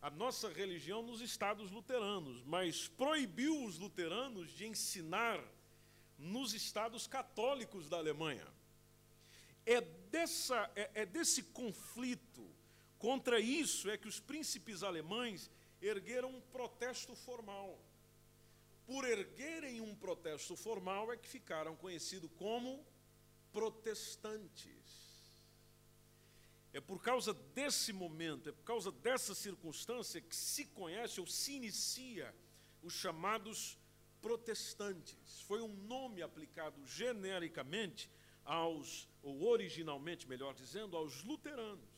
a 0.01 0.11
nossa 0.11 0.51
religião 0.51 1.03
nos 1.03 1.23
estados 1.23 1.71
luteranos, 1.71 2.43
mas 2.45 2.89
proibiu 2.89 3.65
os 3.65 3.79
luteranos 3.79 4.51
de 4.51 4.67
ensinar 4.67 5.43
nos 6.19 6.55
estados 6.55 7.07
católicos 7.07 7.89
da 7.89 7.97
Alemanha. 7.97 8.47
É, 9.67 9.81
dessa, 9.81 10.71
é, 10.77 11.03
é 11.03 11.07
desse 11.07 11.43
conflito 11.43 12.45
contra 12.99 13.39
isso 13.41 13.91
é 13.91 13.99
que 13.99 14.09
os 14.09 14.21
príncipes 14.21 14.83
alemães 14.83 15.51
ergueram 15.81 16.31
um 16.31 16.41
protesto 16.41 17.15
formal. 17.15 17.79
Por 18.87 19.05
erguerem 19.05 19.81
um 19.81 19.95
protesto 19.95 20.57
formal 20.57 21.13
é 21.13 21.17
que 21.17 21.29
ficaram 21.29 21.75
conhecidos 21.77 22.31
como 22.37 22.85
protestantes. 23.53 25.05
É 26.73 26.81
por 26.81 27.01
causa 27.03 27.33
desse 27.33 27.93
momento, 27.93 28.49
é 28.49 28.53
por 28.53 28.65
causa 28.65 28.91
dessa 28.91 29.35
circunstância 29.35 30.21
que 30.21 30.35
se 30.35 30.65
conhece 30.67 31.21
ou 31.21 31.27
se 31.27 31.53
inicia 31.53 32.35
os 32.83 32.93
chamados 32.93 33.79
protestantes. 34.21 35.41
Foi 35.43 35.61
um 35.61 35.73
nome 35.73 36.21
aplicado 36.21 36.85
genericamente 36.85 38.11
aos, 38.45 39.09
ou 39.23 39.43
originalmente, 39.45 40.29
melhor 40.29 40.55
dizendo, 40.55 40.97
aos 40.97 41.23
luteranos. 41.23 41.89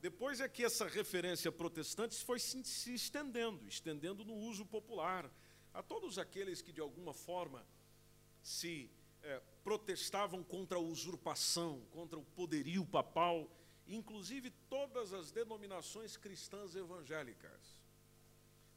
Depois 0.00 0.40
é 0.40 0.48
que 0.48 0.64
essa 0.64 0.86
referência 0.86 1.52
protestantes 1.52 2.22
foi 2.22 2.38
se, 2.38 2.64
se 2.64 2.94
estendendo, 2.94 3.66
estendendo 3.68 4.24
no 4.24 4.34
uso 4.34 4.64
popular, 4.64 5.30
a 5.74 5.82
todos 5.82 6.18
aqueles 6.18 6.62
que 6.62 6.72
de 6.72 6.80
alguma 6.80 7.12
forma 7.12 7.64
se 8.42 8.90
é, 9.22 9.40
protestavam 9.62 10.42
contra 10.42 10.78
a 10.78 10.80
usurpação, 10.80 11.82
contra 11.90 12.18
o 12.18 12.24
poderio 12.24 12.84
papal, 12.84 13.50
inclusive 13.86 14.50
todas 14.68 15.12
as 15.12 15.30
denominações 15.30 16.16
cristãs 16.16 16.74
evangélicas 16.74 17.78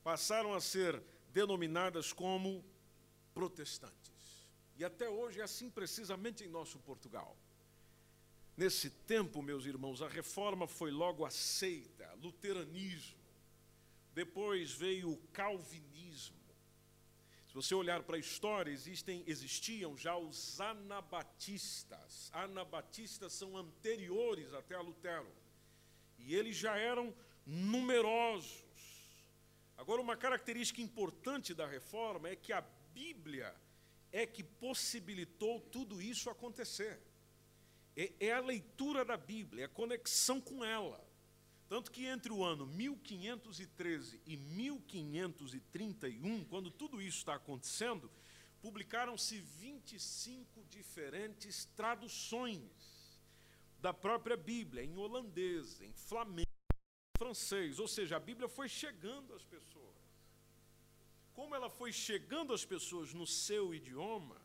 passaram 0.03 0.53
a 0.53 0.60
ser 0.60 1.01
denominadas 1.31 2.12
como 2.12 2.63
protestantes. 3.33 4.12
E 4.77 4.84
até 4.84 5.10
hoje 5.10 5.39
é 5.39 5.44
assim 5.44 5.70
precisamente 5.70 6.44
em 6.44 6.48
nosso 6.48 6.80
Portugal. 6.80 7.38
Nesse 8.56 8.89
tempo, 8.89 9.42
meus 9.42 9.65
irmãos, 9.65 10.01
a 10.01 10.08
reforma 10.08 10.68
foi 10.68 10.92
logo 10.92 11.25
aceita, 11.25 12.12
luteranismo. 12.22 13.18
Depois 14.13 14.72
veio 14.72 15.12
o 15.12 15.18
calvinismo. 15.32 16.44
Se 17.48 17.53
você 17.53 17.75
olhar 17.75 18.01
para 18.01 18.15
a 18.15 18.20
história, 18.20 18.72
existem, 18.72 19.24
existiam 19.27 19.96
já 19.96 20.18
os 20.18 20.60
anabatistas. 20.60 22.32
Anabatistas 22.34 23.34
são 23.34 23.56
anteriores 23.56 24.53
até 24.53 24.74
a 24.75 24.82
Lutero. 24.82 25.32
E 26.18 26.34
eles 26.34 26.56
já 26.56 26.75
eram 26.75 27.13
numerosos. 27.46 28.63
Agora, 29.77 30.01
uma 30.01 30.18
característica 30.18 30.82
importante 30.82 31.53
da 31.53 31.68
reforma 31.68 32.30
é 32.30 32.36
que 32.36 32.51
a 32.51 32.62
Bíblia 32.94 33.53
é 34.13 34.25
que 34.27 34.44
possibilitou 34.44 35.59
tudo 35.59 36.01
isso 36.01 36.29
acontecer. 36.29 37.01
É, 37.98 38.14
é 38.20 38.31
a 38.31 38.40
leitura 38.40 39.03
da 39.03 39.18
Bíblia, 39.18 39.64
é 39.64 39.66
a 39.66 39.70
conexão 39.70 40.40
com 40.40 40.64
ela. 40.64 41.03
Tanto 41.68 41.92
que 41.92 42.05
entre 42.05 42.31
o 42.31 42.44
ano 42.44 42.68
1513 42.68 44.22
e 44.27 44.38
1531, 44.38 46.46
quando 46.46 46.70
tudo 46.70 47.01
isso 47.01 47.18
está 47.18 47.33
acontecendo, 47.33 48.11
publicaram-se 48.61 49.40
25 49.40 50.64
diferentes 50.66 51.66
traduções 51.75 53.20
da 53.79 53.92
própria 53.92 54.38
Bíblia, 54.38 54.83
em 54.83 54.96
holandês, 54.96 55.81
em 55.81 55.92
flamengo, 55.92 56.48
em 56.48 57.18
francês, 57.18 57.79
ou 57.79 57.88
seja, 57.88 58.18
a 58.18 58.20
Bíblia 58.20 58.48
foi 58.48 58.70
chegando 58.70 59.33
às 59.33 59.44
pessoas. 59.44 59.82
Como 61.33 61.55
ela 61.55 61.69
foi 61.69 61.91
chegando 61.91 62.53
às 62.53 62.63
pessoas 62.63 63.13
no 63.13 63.25
seu 63.25 63.74
idioma, 63.74 64.39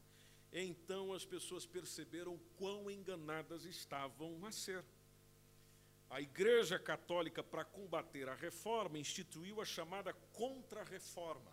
então 0.53 1.13
as 1.13 1.25
pessoas 1.25 1.67
perceberam 1.67 2.39
quão 2.57 2.91
enganadas 2.91 3.65
estavam 3.65 4.45
a 4.47 4.51
ser. 4.51 4.85
A 6.09 6.23
Igreja 6.23 6.79
Católica, 6.79 7.43
para 7.43 7.65
combater 7.65 8.29
a 8.29 8.35
reforma, 8.35 8.99
instituiu 8.99 9.61
a 9.61 9.65
chamada 9.65 10.15
Contra-Reforma. 10.33 11.53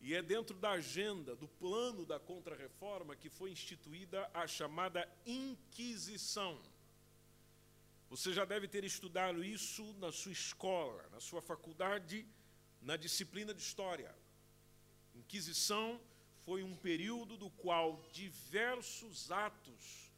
E 0.00 0.14
é 0.14 0.22
dentro 0.22 0.56
da 0.56 0.70
agenda, 0.70 1.36
do 1.36 1.46
plano 1.46 2.04
da 2.04 2.18
Contra-Reforma, 2.18 3.14
que 3.14 3.28
foi 3.28 3.52
instituída 3.52 4.28
a 4.34 4.46
chamada 4.48 5.08
Inquisição. 5.24 6.60
Você 8.08 8.32
já 8.32 8.44
deve 8.44 8.66
ter 8.66 8.82
estudado 8.82 9.44
isso 9.44 9.92
na 10.00 10.10
sua 10.10 10.32
escola, 10.32 11.08
na 11.12 11.20
sua 11.20 11.40
faculdade, 11.40 12.26
na 12.80 12.96
disciplina 12.96 13.52
de 13.52 13.62
História. 13.62 14.14
Inquisição 15.14 16.00
foi 16.44 16.62
um 16.62 16.74
período 16.74 17.36
do 17.36 17.50
qual 17.50 18.02
diversos 18.12 19.30
atos 19.30 20.10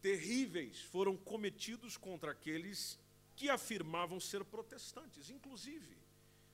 terríveis 0.00 0.80
foram 0.80 1.16
cometidos 1.16 1.96
contra 1.96 2.32
aqueles 2.32 2.98
que 3.36 3.48
afirmavam 3.48 4.18
ser 4.18 4.44
protestantes. 4.44 5.30
Inclusive, 5.30 5.96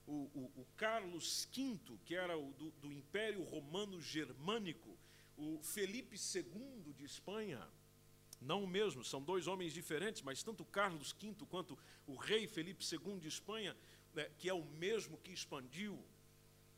o, 0.06 0.30
o, 0.34 0.52
o 0.60 0.66
Carlos 0.76 1.48
V, 1.54 1.98
que 2.04 2.14
era 2.14 2.36
o 2.38 2.52
do, 2.52 2.70
do 2.72 2.92
Império 2.92 3.42
Romano 3.42 4.00
Germânico, 4.00 4.96
o 5.36 5.58
Felipe 5.62 6.16
II 6.16 6.92
de 6.94 7.04
Espanha, 7.04 7.66
não 8.40 8.62
o 8.62 8.68
mesmo, 8.68 9.04
são 9.04 9.22
dois 9.22 9.46
homens 9.46 9.72
diferentes, 9.72 10.22
mas 10.22 10.42
tanto 10.42 10.64
Carlos 10.64 11.12
V 11.12 11.34
quanto 11.48 11.76
o 12.06 12.14
rei 12.14 12.46
Felipe 12.46 12.84
II 12.84 13.18
de 13.18 13.28
Espanha, 13.28 13.76
que 14.38 14.48
é 14.48 14.54
o 14.54 14.64
mesmo 14.64 15.18
que 15.18 15.32
expandiu 15.32 15.98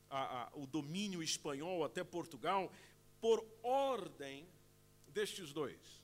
a, 0.08 0.42
a, 0.42 0.50
o 0.54 0.66
domínio 0.66 1.22
espanhol 1.22 1.84
até 1.84 2.02
Portugal, 2.02 2.72
por 3.20 3.44
ordem 3.62 4.48
destes 5.08 5.52
dois 5.52 6.00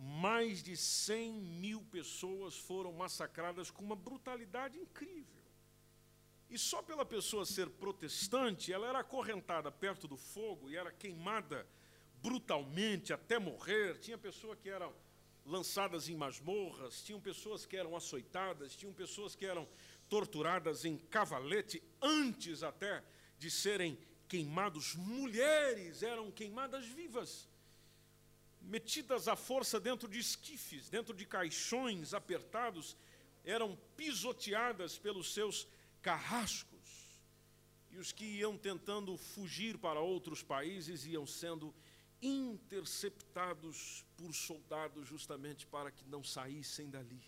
mais 0.00 0.62
de 0.62 0.76
100 0.76 1.32
mil 1.32 1.82
pessoas 1.82 2.56
foram 2.56 2.92
massacradas 2.92 3.68
com 3.68 3.82
uma 3.82 3.96
brutalidade 3.96 4.78
incrível. 4.78 5.44
E 6.48 6.56
só 6.56 6.80
pela 6.80 7.04
pessoa 7.04 7.44
ser 7.44 7.68
protestante, 7.68 8.72
ela 8.72 8.86
era 8.86 9.00
acorrentada 9.00 9.72
perto 9.72 10.06
do 10.06 10.16
fogo 10.16 10.70
e 10.70 10.76
era 10.76 10.92
queimada 10.92 11.66
brutalmente 12.22 13.12
até 13.12 13.40
morrer. 13.40 13.98
Tinha 13.98 14.16
pessoas 14.16 14.56
que 14.60 14.68
eram 14.68 14.94
lançadas 15.44 16.08
em 16.08 16.16
masmorras, 16.16 17.02
tinham 17.02 17.20
pessoas 17.20 17.66
que 17.66 17.76
eram 17.76 17.96
açoitadas, 17.96 18.76
tinham 18.76 18.92
pessoas 18.92 19.34
que 19.34 19.44
eram 19.44 19.68
torturadas 20.08 20.84
em 20.84 20.96
cavalete 20.96 21.82
antes 22.00 22.62
até 22.62 23.02
de 23.38 23.50
serem 23.50 23.98
queimados. 24.28 24.94
Mulheres 24.94 26.02
eram 26.02 26.30
queimadas 26.30 26.86
vivas 26.86 27.48
metidas 28.68 29.28
à 29.28 29.36
força 29.36 29.80
dentro 29.80 30.08
de 30.08 30.18
esquifes, 30.18 30.88
dentro 30.88 31.14
de 31.14 31.24
caixões 31.24 32.12
apertados, 32.12 32.96
eram 33.44 33.76
pisoteadas 33.96 34.98
pelos 34.98 35.32
seus 35.32 35.66
carrascos. 36.02 36.78
E 37.90 37.96
os 37.96 38.12
que 38.12 38.24
iam 38.24 38.56
tentando 38.56 39.16
fugir 39.16 39.78
para 39.78 40.00
outros 40.00 40.42
países 40.42 41.06
iam 41.06 41.26
sendo 41.26 41.74
interceptados 42.20 44.04
por 44.16 44.34
soldados 44.34 45.08
justamente 45.08 45.66
para 45.66 45.90
que 45.90 46.04
não 46.04 46.22
saíssem 46.22 46.90
dali. 46.90 47.22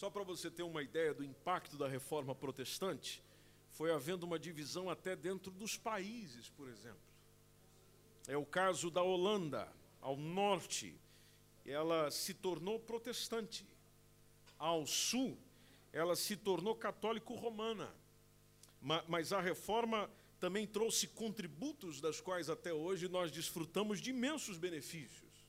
Só 0.00 0.08
para 0.08 0.24
você 0.24 0.50
ter 0.50 0.62
uma 0.62 0.82
ideia 0.82 1.12
do 1.12 1.22
impacto 1.22 1.76
da 1.76 1.86
reforma 1.86 2.34
protestante, 2.34 3.22
foi 3.70 3.92
havendo 3.92 4.24
uma 4.24 4.38
divisão 4.38 4.88
até 4.88 5.14
dentro 5.14 5.50
dos 5.50 5.76
países, 5.76 6.48
por 6.48 6.70
exemplo. 6.70 7.02
É 8.26 8.34
o 8.34 8.46
caso 8.46 8.90
da 8.90 9.02
Holanda, 9.02 9.70
ao 10.00 10.16
norte, 10.16 10.98
ela 11.66 12.10
se 12.10 12.32
tornou 12.32 12.80
protestante. 12.80 13.66
Ao 14.58 14.86
sul, 14.86 15.36
ela 15.92 16.16
se 16.16 16.34
tornou 16.34 16.74
católico-romana. 16.74 17.94
Mas 19.06 19.34
a 19.34 19.40
reforma 19.42 20.10
também 20.38 20.66
trouxe 20.66 21.08
contributos 21.08 22.00
das 22.00 22.22
quais 22.22 22.48
até 22.48 22.72
hoje 22.72 23.06
nós 23.06 23.30
desfrutamos 23.30 24.00
de 24.00 24.08
imensos 24.08 24.56
benefícios. 24.56 25.44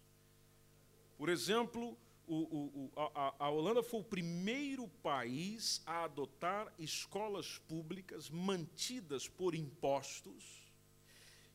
Por 1.18 1.30
exemplo, 1.30 1.98
o, 2.28 2.36
o, 2.36 2.92
a, 2.96 3.36
a 3.46 3.50
Holanda 3.50 3.84
foi 3.84 4.00
o 4.00 4.04
primeiro 4.04 4.88
país 4.88 5.82
a 5.86 6.06
adotar 6.06 6.74
escolas 6.78 7.58
públicas 7.58 8.30
mantidas 8.30 9.28
por 9.28 9.54
impostos 9.56 10.62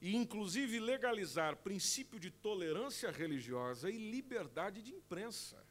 e, 0.00 0.14
inclusive, 0.14 0.78
legalizar 0.78 1.56
princípio 1.56 2.20
de 2.20 2.30
tolerância 2.30 3.10
religiosa 3.10 3.90
e 3.90 4.10
liberdade 4.10 4.82
de 4.82 4.92
imprensa. 4.92 5.64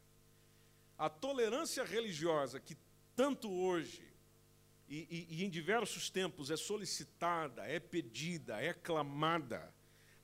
A 0.97 1.09
tolerância 1.09 1.83
religiosa, 1.83 2.59
que 2.59 2.75
tanto 3.15 3.51
hoje 3.51 4.03
e, 4.87 5.27
e, 5.29 5.35
e, 5.35 5.45
em 5.45 5.49
diversos 5.49 6.09
tempos 6.09 6.49
é 6.49 6.57
solicitada, 6.57 7.63
é 7.63 7.79
pedida, 7.79 8.61
é 8.61 8.73
clamada, 8.73 9.73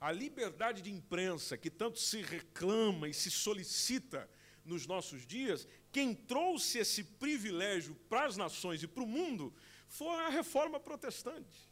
a 0.00 0.10
liberdade 0.10 0.82
de 0.82 0.90
imprensa, 0.90 1.56
que 1.56 1.70
tanto 1.70 1.98
se 1.98 2.22
reclama 2.22 3.08
e 3.08 3.14
se 3.14 3.30
solicita 3.30 4.28
nos 4.64 4.86
nossos 4.86 5.26
dias, 5.26 5.66
quem 5.90 6.14
trouxe 6.14 6.78
esse 6.78 7.04
privilégio 7.04 7.94
para 8.08 8.26
as 8.26 8.36
nações 8.36 8.82
e 8.82 8.86
para 8.86 9.02
o 9.02 9.06
mundo 9.06 9.52
foi 9.88 10.14
a 10.20 10.28
reforma 10.28 10.78
protestante. 10.78 11.70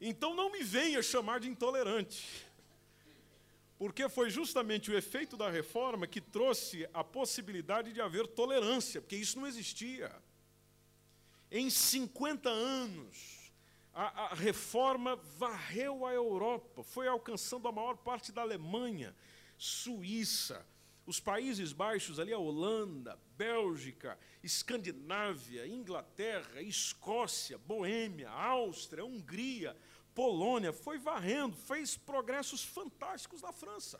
Então 0.00 0.34
não 0.34 0.50
me 0.50 0.62
venha 0.62 1.02
chamar 1.02 1.40
de 1.40 1.48
intolerante. 1.48 2.46
Porque 3.78 4.08
foi 4.08 4.28
justamente 4.28 4.90
o 4.90 4.96
efeito 4.96 5.36
da 5.36 5.48
reforma 5.48 6.06
que 6.06 6.20
trouxe 6.20 6.88
a 6.92 7.04
possibilidade 7.04 7.92
de 7.92 8.00
haver 8.00 8.26
tolerância, 8.26 9.00
porque 9.00 9.16
isso 9.16 9.38
não 9.38 9.46
existia. 9.46 10.12
Em 11.50 11.70
50 11.70 12.48
anos, 12.48 13.52
a, 13.94 14.24
a 14.24 14.34
reforma 14.34 15.14
varreu 15.16 16.04
a 16.04 16.12
Europa, 16.12 16.82
foi 16.82 17.06
alcançando 17.06 17.68
a 17.68 17.72
maior 17.72 17.96
parte 17.96 18.32
da 18.32 18.42
Alemanha, 18.42 19.14
Suíça, 19.56 20.66
os 21.08 21.18
Países 21.18 21.72
Baixos, 21.72 22.20
ali 22.20 22.34
a 22.34 22.38
Holanda, 22.38 23.18
Bélgica, 23.34 24.18
Escandinávia, 24.42 25.66
Inglaterra, 25.66 26.60
Escócia, 26.60 27.56
Boêmia, 27.56 28.28
Áustria, 28.28 29.06
Hungria, 29.06 29.74
Polônia, 30.14 30.70
foi 30.70 30.98
varrendo, 30.98 31.56
fez 31.56 31.96
progressos 31.96 32.62
fantásticos 32.62 33.40
na 33.40 33.50
França. 33.52 33.98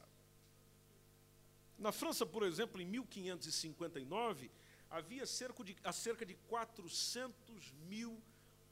Na 1.79 1.93
França, 1.93 2.27
por 2.27 2.43
exemplo, 2.43 2.79
em 2.79 2.85
1559, 2.85 4.51
havia 4.91 5.25
cerca 5.25 5.65
de, 5.65 5.75
cerca 5.95 6.27
de 6.27 6.35
400 6.35 7.73
mil 7.89 8.23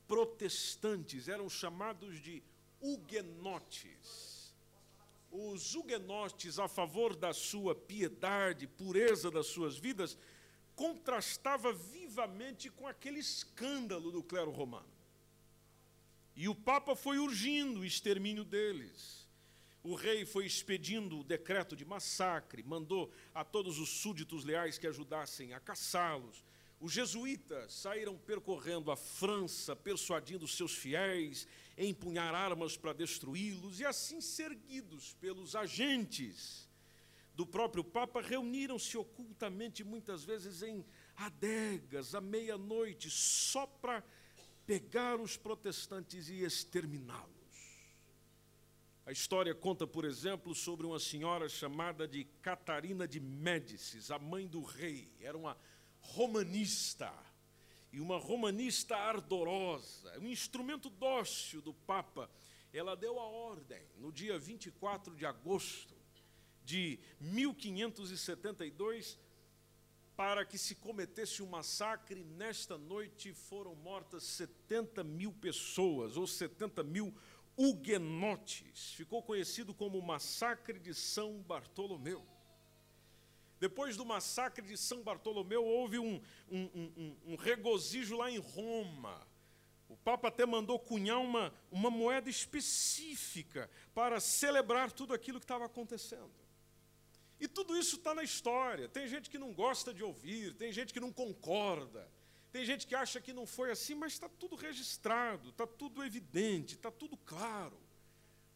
protestantes, 0.06 1.26
eram 1.26 1.48
chamados 1.48 2.20
de 2.20 2.42
huguenotes 2.82 4.35
os 5.36 5.74
huguenotes 5.74 6.58
a 6.58 6.66
favor 6.66 7.14
da 7.14 7.34
sua 7.34 7.74
piedade, 7.74 8.66
pureza 8.66 9.30
das 9.30 9.46
suas 9.46 9.76
vidas, 9.76 10.16
contrastava 10.74 11.72
vivamente 11.72 12.70
com 12.70 12.86
aquele 12.86 13.18
escândalo 13.18 14.10
do 14.10 14.22
clero 14.22 14.50
romano. 14.50 14.88
E 16.34 16.48
o 16.48 16.54
Papa 16.54 16.94
foi 16.94 17.18
urgindo 17.18 17.80
o 17.80 17.84
extermínio 17.84 18.44
deles. 18.44 19.26
O 19.82 19.94
rei 19.94 20.26
foi 20.26 20.46
expedindo 20.46 21.20
o 21.20 21.24
decreto 21.24 21.76
de 21.76 21.84
massacre, 21.84 22.62
mandou 22.62 23.12
a 23.34 23.44
todos 23.44 23.78
os 23.78 23.88
súditos 23.88 24.44
leais 24.44 24.78
que 24.78 24.86
ajudassem 24.86 25.54
a 25.54 25.60
caçá-los. 25.60 26.44
Os 26.80 26.92
jesuítas 26.92 27.72
saíram 27.72 28.18
percorrendo 28.18 28.90
a 28.90 28.96
França, 28.96 29.74
persuadindo 29.74 30.46
seus 30.46 30.74
fiéis 30.74 31.46
empunhar 31.76 32.34
armas 32.34 32.76
para 32.76 32.92
destruí-los, 32.92 33.80
e 33.80 33.84
assim, 33.84 34.20
seguidos 34.20 35.14
pelos 35.14 35.54
agentes 35.54 36.66
do 37.34 37.46
próprio 37.46 37.84
Papa, 37.84 38.22
reuniram-se 38.22 38.96
ocultamente, 38.96 39.84
muitas 39.84 40.24
vezes 40.24 40.62
em 40.62 40.84
adegas, 41.14 42.14
à 42.14 42.20
meia-noite, 42.20 43.10
só 43.10 43.66
para 43.66 44.02
pegar 44.64 45.20
os 45.20 45.36
protestantes 45.36 46.28
e 46.28 46.42
exterminá-los. 46.42 47.36
A 49.04 49.12
história 49.12 49.54
conta, 49.54 49.86
por 49.86 50.04
exemplo, 50.04 50.54
sobre 50.54 50.86
uma 50.86 50.98
senhora 50.98 51.48
chamada 51.48 52.08
de 52.08 52.24
Catarina 52.42 53.06
de 53.06 53.20
Médicis, 53.20 54.10
a 54.10 54.18
mãe 54.18 54.48
do 54.48 54.62
rei. 54.62 55.12
Era 55.20 55.38
uma 55.38 55.56
romanista 56.00 57.12
e 57.96 58.00
uma 58.00 58.18
romanista 58.18 58.94
ardorosa, 58.94 60.18
um 60.18 60.28
instrumento 60.28 60.90
dócil 60.90 61.62
do 61.62 61.72
Papa, 61.72 62.30
ela 62.70 62.94
deu 62.94 63.18
a 63.18 63.24
ordem, 63.24 63.80
no 63.96 64.12
dia 64.12 64.38
24 64.38 65.16
de 65.16 65.24
agosto 65.24 65.96
de 66.62 66.98
1572, 67.18 69.18
para 70.14 70.44
que 70.44 70.58
se 70.58 70.74
cometesse 70.74 71.42
um 71.42 71.46
massacre. 71.46 72.22
Nesta 72.22 72.76
noite 72.76 73.32
foram 73.32 73.74
mortas 73.74 74.24
70 74.24 75.02
mil 75.02 75.32
pessoas, 75.32 76.18
ou 76.18 76.26
70 76.26 76.82
mil 76.82 77.14
huguenotes. 77.56 78.92
Ficou 78.92 79.22
conhecido 79.22 79.72
como 79.72 80.02
Massacre 80.02 80.78
de 80.78 80.92
São 80.92 81.40
Bartolomeu. 81.40 82.22
Depois 83.58 83.96
do 83.96 84.04
massacre 84.04 84.66
de 84.66 84.76
São 84.76 85.02
Bartolomeu, 85.02 85.64
houve 85.64 85.98
um, 85.98 86.20
um, 86.50 86.62
um, 86.74 87.16
um, 87.26 87.36
regozijo 87.36 88.16
lá 88.16 88.30
em 88.30 88.38
Roma. 88.38 89.26
O 89.88 89.96
Papa 89.96 90.28
até 90.28 90.44
mandou 90.44 90.78
cunhar 90.78 91.20
uma, 91.20 91.54
uma 91.70 91.90
moeda 91.90 92.28
específica 92.28 93.70
para 93.94 94.20
celebrar 94.20 94.92
tudo 94.92 95.14
aquilo 95.14 95.38
que 95.38 95.44
estava 95.44 95.64
acontecendo. 95.64 96.30
E 97.38 97.46
tudo 97.46 97.76
isso 97.76 97.96
está 97.96 98.14
na 98.14 98.22
história. 98.22 98.88
Tem 98.88 99.06
gente 99.06 99.30
que 99.30 99.38
não 99.38 99.52
gosta 99.52 99.92
de 99.92 100.02
ouvir, 100.02 100.54
tem 100.54 100.72
gente 100.72 100.92
que 100.92 101.00
não 101.00 101.12
concorda, 101.12 102.10
tem 102.50 102.64
gente 102.64 102.86
que 102.86 102.94
acha 102.94 103.20
que 103.20 103.32
não 103.32 103.46
foi 103.46 103.70
assim, 103.70 103.94
mas 103.94 104.12
está 104.12 104.28
tudo 104.28 104.56
registrado, 104.56 105.50
está 105.50 105.66
tudo 105.66 106.02
evidente, 106.02 106.74
está 106.74 106.90
tudo 106.90 107.16
claro. 107.16 107.78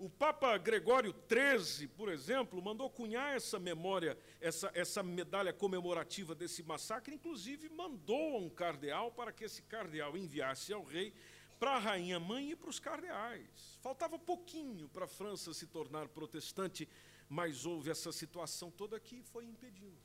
O 0.01 0.09
Papa 0.09 0.57
Gregório 0.57 1.15
XIII, 1.29 1.87
por 1.89 2.09
exemplo, 2.09 2.63
mandou 2.63 2.89
cunhar 2.89 3.37
essa 3.37 3.59
memória, 3.59 4.17
essa, 4.41 4.71
essa 4.73 5.03
medalha 5.03 5.53
comemorativa 5.53 6.35
desse 6.35 6.63
massacre, 6.63 7.15
inclusive 7.15 7.69
mandou 7.69 8.37
a 8.37 8.39
um 8.39 8.49
cardeal 8.49 9.13
para 9.13 9.31
que 9.31 9.45
esse 9.45 9.61
cardeal 9.61 10.17
enviasse 10.17 10.73
ao 10.73 10.83
rei 10.83 11.13
para 11.59 11.73
a 11.73 11.79
rainha 11.79 12.19
mãe 12.19 12.53
e 12.53 12.57
para 12.57 12.71
os 12.71 12.79
cardeais. 12.79 13.79
Faltava 13.83 14.19
pouquinho 14.19 14.89
para 14.89 15.05
a 15.05 15.07
França 15.07 15.53
se 15.53 15.67
tornar 15.67 16.09
protestante, 16.09 16.89
mas 17.29 17.67
houve 17.67 17.91
essa 17.91 18.11
situação 18.11 18.71
toda 18.71 18.99
que 18.99 19.23
foi 19.23 19.45
impedindo, 19.45 20.01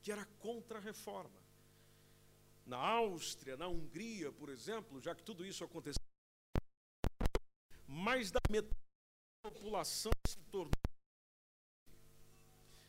que 0.00 0.10
era 0.10 0.24
contra 0.38 0.78
a 0.78 0.80
reforma. 0.80 1.44
Na 2.64 2.78
Áustria, 2.78 3.54
na 3.54 3.68
Hungria, 3.68 4.32
por 4.32 4.48
exemplo, 4.48 4.98
já 4.98 5.14
que 5.14 5.22
tudo 5.22 5.44
isso 5.44 5.62
aconteceu, 5.62 6.02
mais 7.86 8.30
da 8.30 8.40
metade 8.50 8.85
população 9.50 10.12
se 10.26 10.38
tornou. 10.50 10.72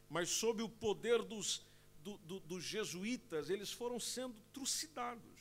Mas 0.10 0.30
sob 0.30 0.64
o 0.64 0.70
poder 0.70 1.22
dos, 1.22 1.66
do, 2.04 2.18
do, 2.20 2.40
dos 2.40 2.64
jesuítas, 2.64 3.50
eles 3.50 3.72
foram 3.72 4.00
sendo 4.00 4.36
trucidados. 4.54 5.38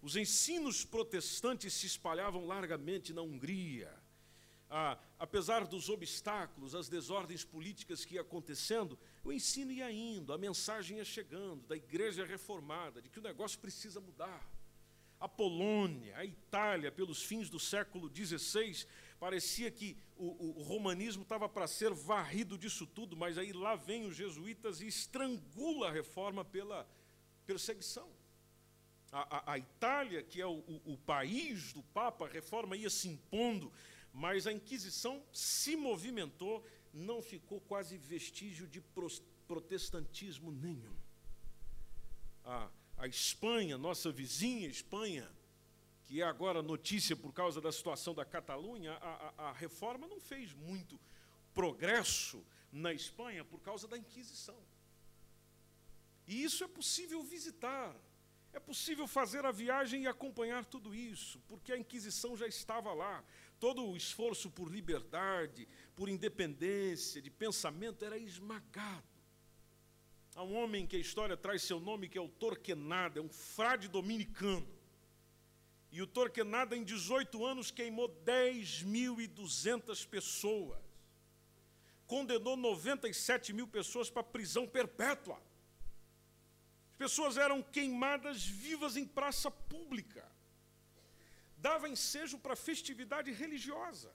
Os 0.00 0.16
ensinos 0.16 0.84
protestantes 0.84 1.72
se 1.72 1.86
espalhavam 1.86 2.46
largamente 2.46 3.12
na 3.12 3.22
Hungria. 3.22 3.92
Ah, 4.68 4.98
apesar 5.18 5.66
dos 5.66 5.88
obstáculos, 5.88 6.74
as 6.74 6.88
desordens 6.88 7.44
políticas 7.44 8.04
que 8.04 8.14
iam 8.14 8.24
acontecendo, 8.24 8.98
o 9.22 9.32
ensino 9.32 9.72
ia 9.72 9.90
indo, 9.90 10.32
a 10.32 10.38
mensagem 10.38 10.98
ia 10.98 11.04
chegando 11.04 11.66
da 11.66 11.76
igreja 11.76 12.24
reformada, 12.24 13.00
de 13.00 13.08
que 13.08 13.18
o 13.18 13.22
negócio 13.22 13.58
precisa 13.58 14.00
mudar. 14.00 14.46
A 15.24 15.28
Polônia, 15.28 16.18
a 16.18 16.22
Itália, 16.22 16.92
pelos 16.92 17.22
fins 17.22 17.48
do 17.48 17.58
século 17.58 18.14
XVI, 18.14 18.84
parecia 19.18 19.70
que 19.70 19.96
o, 20.18 20.58
o 20.60 20.62
romanismo 20.62 21.22
estava 21.22 21.48
para 21.48 21.66
ser 21.66 21.94
varrido 21.94 22.58
disso 22.58 22.86
tudo, 22.86 23.16
mas 23.16 23.38
aí 23.38 23.50
lá 23.50 23.74
vem 23.74 24.04
os 24.04 24.14
jesuítas 24.14 24.82
e 24.82 24.86
estrangula 24.86 25.88
a 25.88 25.90
reforma 25.90 26.44
pela 26.44 26.86
perseguição. 27.46 28.06
A, 29.10 29.38
a, 29.38 29.52
a 29.54 29.58
Itália, 29.58 30.22
que 30.22 30.42
é 30.42 30.46
o, 30.46 30.58
o, 30.58 30.92
o 30.92 30.98
país 30.98 31.72
do 31.72 31.82
Papa, 31.82 32.26
a 32.26 32.30
reforma 32.30 32.76
ia 32.76 32.90
se 32.90 33.08
impondo, 33.08 33.72
mas 34.12 34.46
a 34.46 34.52
Inquisição 34.52 35.24
se 35.32 35.74
movimentou, 35.74 36.62
não 36.92 37.22
ficou 37.22 37.62
quase 37.62 37.96
vestígio 37.96 38.66
de 38.66 38.82
protestantismo 39.46 40.52
nenhum. 40.52 40.94
A, 42.44 42.68
a 42.96 43.06
Espanha, 43.06 43.76
nossa 43.76 44.10
vizinha 44.10 44.68
Espanha, 44.68 45.30
que 46.04 46.20
é 46.20 46.24
agora 46.24 46.62
notícia 46.62 47.16
por 47.16 47.32
causa 47.32 47.60
da 47.60 47.72
situação 47.72 48.14
da 48.14 48.24
Catalunha, 48.24 48.92
a, 48.92 49.34
a, 49.36 49.48
a 49.48 49.52
reforma 49.52 50.06
não 50.06 50.20
fez 50.20 50.52
muito 50.52 51.00
progresso 51.54 52.44
na 52.70 52.92
Espanha 52.92 53.44
por 53.44 53.60
causa 53.60 53.88
da 53.88 53.96
Inquisição. 53.96 54.58
E 56.26 56.42
isso 56.42 56.64
é 56.64 56.68
possível 56.68 57.22
visitar, 57.22 57.94
é 58.52 58.60
possível 58.60 59.06
fazer 59.06 59.44
a 59.44 59.52
viagem 59.52 60.02
e 60.02 60.06
acompanhar 60.06 60.64
tudo 60.64 60.94
isso, 60.94 61.40
porque 61.48 61.72
a 61.72 61.78
Inquisição 61.78 62.36
já 62.36 62.46
estava 62.46 62.92
lá. 62.92 63.24
Todo 63.58 63.84
o 63.84 63.96
esforço 63.96 64.50
por 64.50 64.70
liberdade, 64.70 65.66
por 65.94 66.08
independência 66.08 67.20
de 67.22 67.30
pensamento 67.30 68.04
era 68.04 68.18
esmagado. 68.18 69.13
Há 70.34 70.42
um 70.42 70.56
homem 70.56 70.86
que 70.86 70.96
a 70.96 70.98
história 70.98 71.36
traz 71.36 71.62
seu 71.62 71.78
nome, 71.78 72.08
que 72.08 72.18
é 72.18 72.20
o 72.20 72.28
Torquenada, 72.28 73.18
é 73.18 73.22
um 73.22 73.28
frade 73.28 73.88
dominicano 73.88 74.66
e 75.94 76.02
o 76.02 76.08
Torquenada, 76.08 76.76
em 76.76 76.82
18 76.82 77.46
anos, 77.46 77.70
queimou 77.70 78.08
10.200 78.26 80.04
pessoas. 80.08 80.82
Condenou 82.04 82.56
97 82.56 83.52
mil 83.52 83.68
pessoas 83.68 84.10
para 84.10 84.24
prisão 84.24 84.66
perpétua. 84.66 85.40
As 86.90 86.96
pessoas 86.96 87.36
eram 87.36 87.62
queimadas 87.62 88.44
vivas 88.44 88.96
em 88.96 89.06
praça 89.06 89.52
pública. 89.52 90.28
Dava 91.58 91.88
ensejo 91.88 92.38
para 92.38 92.56
festividade 92.56 93.30
religiosa. 93.30 94.10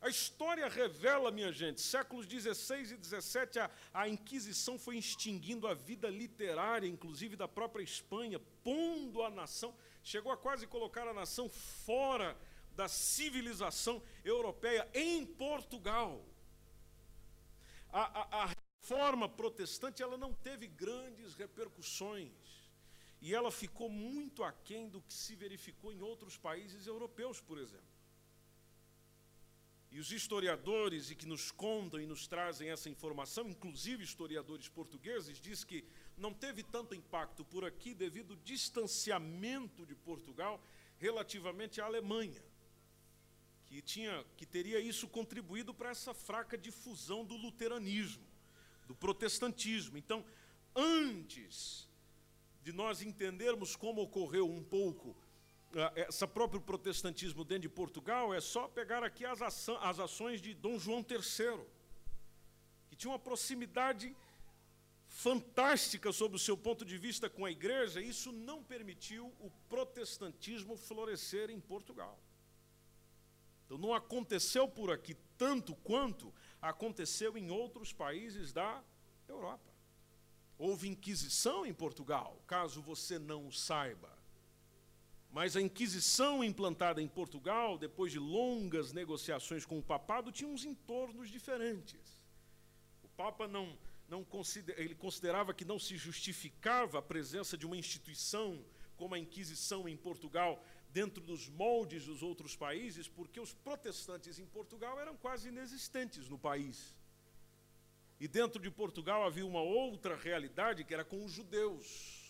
A 0.00 0.08
história 0.08 0.68
revela, 0.68 1.30
minha 1.30 1.52
gente, 1.52 1.80
séculos 1.80 2.26
16 2.26 2.92
e 2.92 2.96
17, 2.96 3.58
a, 3.58 3.70
a 3.92 4.08
Inquisição 4.08 4.78
foi 4.78 4.98
extinguindo 4.98 5.66
a 5.66 5.74
vida 5.74 6.08
literária, 6.08 6.86
inclusive 6.86 7.34
da 7.34 7.48
própria 7.48 7.82
Espanha, 7.82 8.38
pondo 8.62 9.22
a 9.22 9.30
nação 9.30 9.74
chegou 10.06 10.30
a 10.30 10.36
quase 10.36 10.68
colocar 10.68 11.08
a 11.08 11.12
nação 11.12 11.48
fora 11.48 12.38
da 12.76 12.86
civilização 12.88 14.00
europeia, 14.24 14.88
em 14.94 15.26
Portugal. 15.26 16.24
A, 17.90 18.02
a, 18.20 18.44
a 18.44 18.54
reforma 18.80 19.28
protestante 19.28 20.04
ela 20.04 20.16
não 20.16 20.32
teve 20.32 20.68
grandes 20.68 21.34
repercussões. 21.34 22.30
e 23.20 23.34
ela 23.34 23.50
ficou 23.50 23.88
muito 23.88 24.44
aquém 24.44 24.88
do 24.88 25.00
que 25.00 25.12
se 25.12 25.34
verificou 25.34 25.92
em 25.92 26.00
outros 26.02 26.36
países 26.36 26.86
europeus, 26.86 27.40
por 27.40 27.58
exemplo. 27.58 27.85
E 29.96 29.98
os 29.98 30.12
historiadores 30.12 31.10
e 31.10 31.14
que 31.14 31.24
nos 31.24 31.50
contam 31.50 31.98
e 31.98 32.04
nos 32.04 32.26
trazem 32.26 32.68
essa 32.68 32.90
informação, 32.90 33.48
inclusive 33.48 34.04
historiadores 34.04 34.68
portugueses, 34.68 35.40
diz 35.40 35.64
que 35.64 35.82
não 36.18 36.34
teve 36.34 36.62
tanto 36.62 36.94
impacto 36.94 37.42
por 37.42 37.64
aqui 37.64 37.94
devido 37.94 38.34
ao 38.34 38.40
distanciamento 38.40 39.86
de 39.86 39.94
Portugal 39.94 40.62
relativamente 40.98 41.80
à 41.80 41.86
Alemanha, 41.86 42.44
que 43.64 43.80
tinha 43.80 44.22
que 44.36 44.44
teria 44.44 44.78
isso 44.78 45.08
contribuído 45.08 45.72
para 45.72 45.88
essa 45.88 46.12
fraca 46.12 46.58
difusão 46.58 47.24
do 47.24 47.34
luteranismo, 47.34 48.26
do 48.86 48.94
protestantismo. 48.94 49.96
Então, 49.96 50.22
antes 50.74 51.88
de 52.62 52.70
nós 52.70 53.00
entendermos 53.00 53.74
como 53.74 54.02
ocorreu 54.02 54.46
um 54.46 54.62
pouco 54.62 55.16
esse 55.96 56.26
próprio 56.26 56.60
protestantismo 56.60 57.44
dentro 57.44 57.62
de 57.62 57.68
Portugal, 57.68 58.32
é 58.32 58.40
só 58.40 58.66
pegar 58.66 59.02
aqui 59.02 59.24
as, 59.24 59.42
as 59.42 59.98
ações 59.98 60.40
de 60.40 60.54
Dom 60.54 60.78
João 60.78 61.04
III, 61.08 61.64
que 62.88 62.96
tinha 62.96 63.10
uma 63.10 63.18
proximidade 63.18 64.14
fantástica 65.06 66.12
sob 66.12 66.36
o 66.36 66.38
seu 66.38 66.56
ponto 66.56 66.84
de 66.84 66.98
vista 66.98 67.28
com 67.28 67.44
a 67.44 67.50
igreja, 67.50 68.00
isso 68.00 68.32
não 68.32 68.62
permitiu 68.62 69.32
o 69.38 69.50
protestantismo 69.68 70.76
florescer 70.76 71.50
em 71.50 71.60
Portugal. 71.60 72.18
Então 73.64 73.78
não 73.78 73.92
aconteceu 73.92 74.68
por 74.68 74.90
aqui 74.90 75.14
tanto 75.36 75.74
quanto 75.76 76.32
aconteceu 76.60 77.36
em 77.36 77.50
outros 77.50 77.92
países 77.92 78.52
da 78.52 78.82
Europa. 79.28 79.74
Houve 80.58 80.88
inquisição 80.88 81.66
em 81.66 81.74
Portugal, 81.74 82.42
caso 82.46 82.80
você 82.80 83.18
não 83.18 83.46
o 83.46 83.52
saiba. 83.52 84.15
Mas 85.36 85.54
a 85.54 85.60
Inquisição 85.60 86.42
implantada 86.42 87.02
em 87.02 87.06
Portugal, 87.06 87.76
depois 87.76 88.10
de 88.10 88.18
longas 88.18 88.90
negociações 88.94 89.66
com 89.66 89.78
o 89.78 89.82
papado, 89.82 90.32
tinha 90.32 90.48
uns 90.48 90.64
entornos 90.64 91.28
diferentes. 91.28 92.24
O 93.02 93.08
Papa 93.08 93.46
não, 93.46 93.78
não 94.08 94.26
ele 94.78 94.94
considerava 94.94 95.52
que 95.52 95.62
não 95.62 95.78
se 95.78 95.94
justificava 95.98 97.00
a 97.00 97.02
presença 97.02 97.54
de 97.54 97.66
uma 97.66 97.76
instituição 97.76 98.64
como 98.96 99.14
a 99.14 99.18
Inquisição 99.18 99.86
em 99.86 99.94
Portugal 99.94 100.64
dentro 100.88 101.22
dos 101.22 101.50
moldes 101.50 102.06
dos 102.06 102.22
outros 102.22 102.56
países, 102.56 103.06
porque 103.06 103.38
os 103.38 103.52
protestantes 103.52 104.38
em 104.38 104.46
Portugal 104.46 104.98
eram 104.98 105.18
quase 105.18 105.50
inexistentes 105.50 106.30
no 106.30 106.38
país. 106.38 106.96
E 108.18 108.26
dentro 108.26 108.58
de 108.58 108.70
Portugal 108.70 109.22
havia 109.22 109.44
uma 109.44 109.60
outra 109.60 110.16
realidade 110.16 110.82
que 110.82 110.94
era 110.94 111.04
com 111.04 111.22
os 111.22 111.30
judeus. 111.30 112.25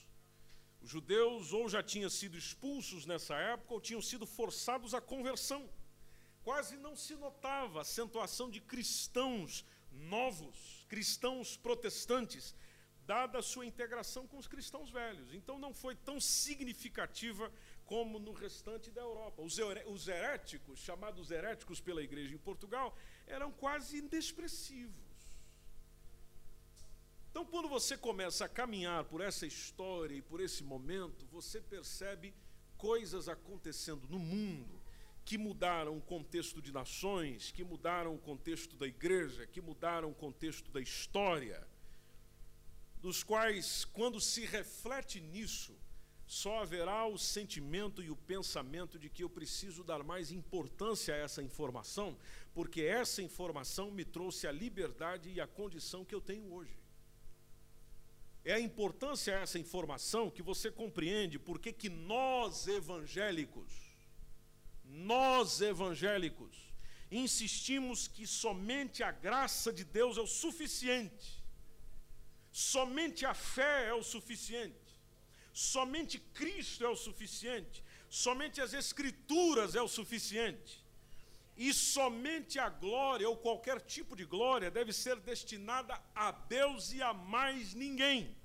Os 0.86 0.92
judeus 0.92 1.52
ou 1.52 1.68
já 1.68 1.82
tinham 1.82 2.08
sido 2.08 2.38
expulsos 2.38 3.06
nessa 3.06 3.34
época 3.34 3.74
ou 3.74 3.80
tinham 3.80 4.00
sido 4.00 4.24
forçados 4.24 4.94
à 4.94 5.00
conversão. 5.00 5.68
Quase 6.44 6.76
não 6.76 6.94
se 6.94 7.16
notava 7.16 7.80
a 7.80 7.82
acentuação 7.82 8.48
de 8.48 8.60
cristãos 8.60 9.64
novos, 9.90 10.86
cristãos 10.88 11.56
protestantes, 11.56 12.54
dada 13.04 13.40
a 13.40 13.42
sua 13.42 13.66
integração 13.66 14.28
com 14.28 14.38
os 14.38 14.46
cristãos 14.46 14.88
velhos. 14.88 15.34
Então 15.34 15.58
não 15.58 15.74
foi 15.74 15.96
tão 15.96 16.20
significativa 16.20 17.52
como 17.84 18.20
no 18.20 18.32
restante 18.32 18.88
da 18.92 19.00
Europa. 19.00 19.42
Os 19.42 20.06
heréticos, 20.06 20.78
chamados 20.78 21.32
heréticos 21.32 21.80
pela 21.80 22.00
igreja 22.00 22.32
em 22.32 22.38
Portugal, 22.38 22.96
eram 23.26 23.50
quase 23.50 23.98
inexpressivos. 23.98 25.05
Então, 27.36 27.44
quando 27.44 27.68
você 27.68 27.98
começa 27.98 28.46
a 28.46 28.48
caminhar 28.48 29.04
por 29.04 29.20
essa 29.20 29.46
história 29.46 30.14
e 30.14 30.22
por 30.22 30.40
esse 30.40 30.64
momento, 30.64 31.26
você 31.26 31.60
percebe 31.60 32.32
coisas 32.78 33.28
acontecendo 33.28 34.08
no 34.08 34.18
mundo 34.18 34.80
que 35.22 35.36
mudaram 35.36 35.98
o 35.98 36.00
contexto 36.00 36.62
de 36.62 36.72
nações, 36.72 37.50
que 37.50 37.62
mudaram 37.62 38.14
o 38.14 38.18
contexto 38.18 38.74
da 38.74 38.86
igreja, 38.86 39.46
que 39.46 39.60
mudaram 39.60 40.08
o 40.12 40.14
contexto 40.14 40.70
da 40.70 40.80
história, 40.80 41.62
dos 43.02 43.22
quais, 43.22 43.84
quando 43.84 44.18
se 44.18 44.46
reflete 44.46 45.20
nisso, 45.20 45.76
só 46.26 46.62
haverá 46.62 47.06
o 47.06 47.18
sentimento 47.18 48.02
e 48.02 48.10
o 48.10 48.16
pensamento 48.16 48.98
de 48.98 49.10
que 49.10 49.22
eu 49.22 49.28
preciso 49.28 49.84
dar 49.84 50.02
mais 50.02 50.32
importância 50.32 51.14
a 51.14 51.18
essa 51.18 51.42
informação, 51.42 52.16
porque 52.54 52.80
essa 52.80 53.20
informação 53.20 53.90
me 53.90 54.06
trouxe 54.06 54.46
a 54.46 54.52
liberdade 54.52 55.30
e 55.30 55.38
a 55.38 55.46
condição 55.46 56.02
que 56.02 56.14
eu 56.14 56.20
tenho 56.22 56.50
hoje. 56.50 56.85
É 58.46 58.52
a 58.52 58.60
importância 58.60 59.32
essa 59.32 59.58
informação 59.58 60.30
que 60.30 60.40
você 60.40 60.70
compreende 60.70 61.36
porque 61.36 61.72
que 61.72 61.88
nós 61.88 62.68
evangélicos, 62.68 63.72
nós 64.84 65.60
evangélicos, 65.60 66.56
insistimos 67.10 68.06
que 68.06 68.24
somente 68.24 69.02
a 69.02 69.10
graça 69.10 69.72
de 69.72 69.82
Deus 69.82 70.16
é 70.16 70.20
o 70.20 70.28
suficiente. 70.28 71.42
Somente 72.52 73.26
a 73.26 73.34
fé 73.34 73.88
é 73.88 73.94
o 73.94 74.04
suficiente. 74.04 74.94
Somente 75.52 76.16
Cristo 76.20 76.84
é 76.84 76.88
o 76.88 76.94
suficiente. 76.94 77.82
Somente 78.08 78.60
as 78.60 78.72
Escrituras 78.72 79.74
é 79.74 79.82
o 79.82 79.88
suficiente. 79.88 80.85
E 81.56 81.72
somente 81.72 82.58
a 82.58 82.68
glória, 82.68 83.28
ou 83.28 83.36
qualquer 83.36 83.80
tipo 83.80 84.14
de 84.14 84.24
glória, 84.24 84.70
deve 84.70 84.92
ser 84.92 85.16
destinada 85.20 85.98
a 86.14 86.30
Deus 86.30 86.92
e 86.92 87.02
a 87.02 87.14
mais 87.14 87.72
ninguém. 87.74 88.36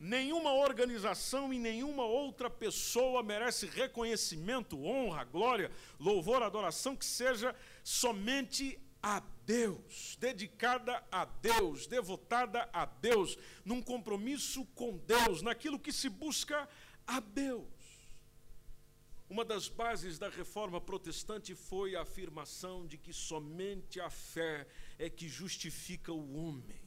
Nenhuma 0.00 0.52
organização 0.54 1.52
e 1.52 1.58
nenhuma 1.58 2.04
outra 2.04 2.48
pessoa 2.48 3.22
merece 3.22 3.66
reconhecimento, 3.66 4.82
honra, 4.82 5.24
glória, 5.24 5.70
louvor, 5.98 6.42
adoração 6.42 6.94
que 6.94 7.04
seja 7.04 7.54
somente 7.82 8.78
a 9.02 9.22
Deus, 9.44 10.16
dedicada 10.20 11.02
a 11.10 11.24
Deus, 11.24 11.86
devotada 11.86 12.68
a 12.72 12.84
Deus, 12.84 13.36
num 13.64 13.82
compromisso 13.82 14.64
com 14.74 14.96
Deus, 14.98 15.42
naquilo 15.42 15.78
que 15.78 15.92
se 15.92 16.08
busca 16.08 16.68
a 17.06 17.20
Deus. 17.20 17.77
Uma 19.28 19.44
das 19.44 19.68
bases 19.68 20.18
da 20.18 20.30
reforma 20.30 20.80
protestante 20.80 21.54
foi 21.54 21.94
a 21.94 22.00
afirmação 22.00 22.86
de 22.86 22.96
que 22.96 23.12
somente 23.12 24.00
a 24.00 24.08
fé 24.08 24.66
é 24.98 25.10
que 25.10 25.28
justifica 25.28 26.12
o 26.12 26.34
homem. 26.34 26.80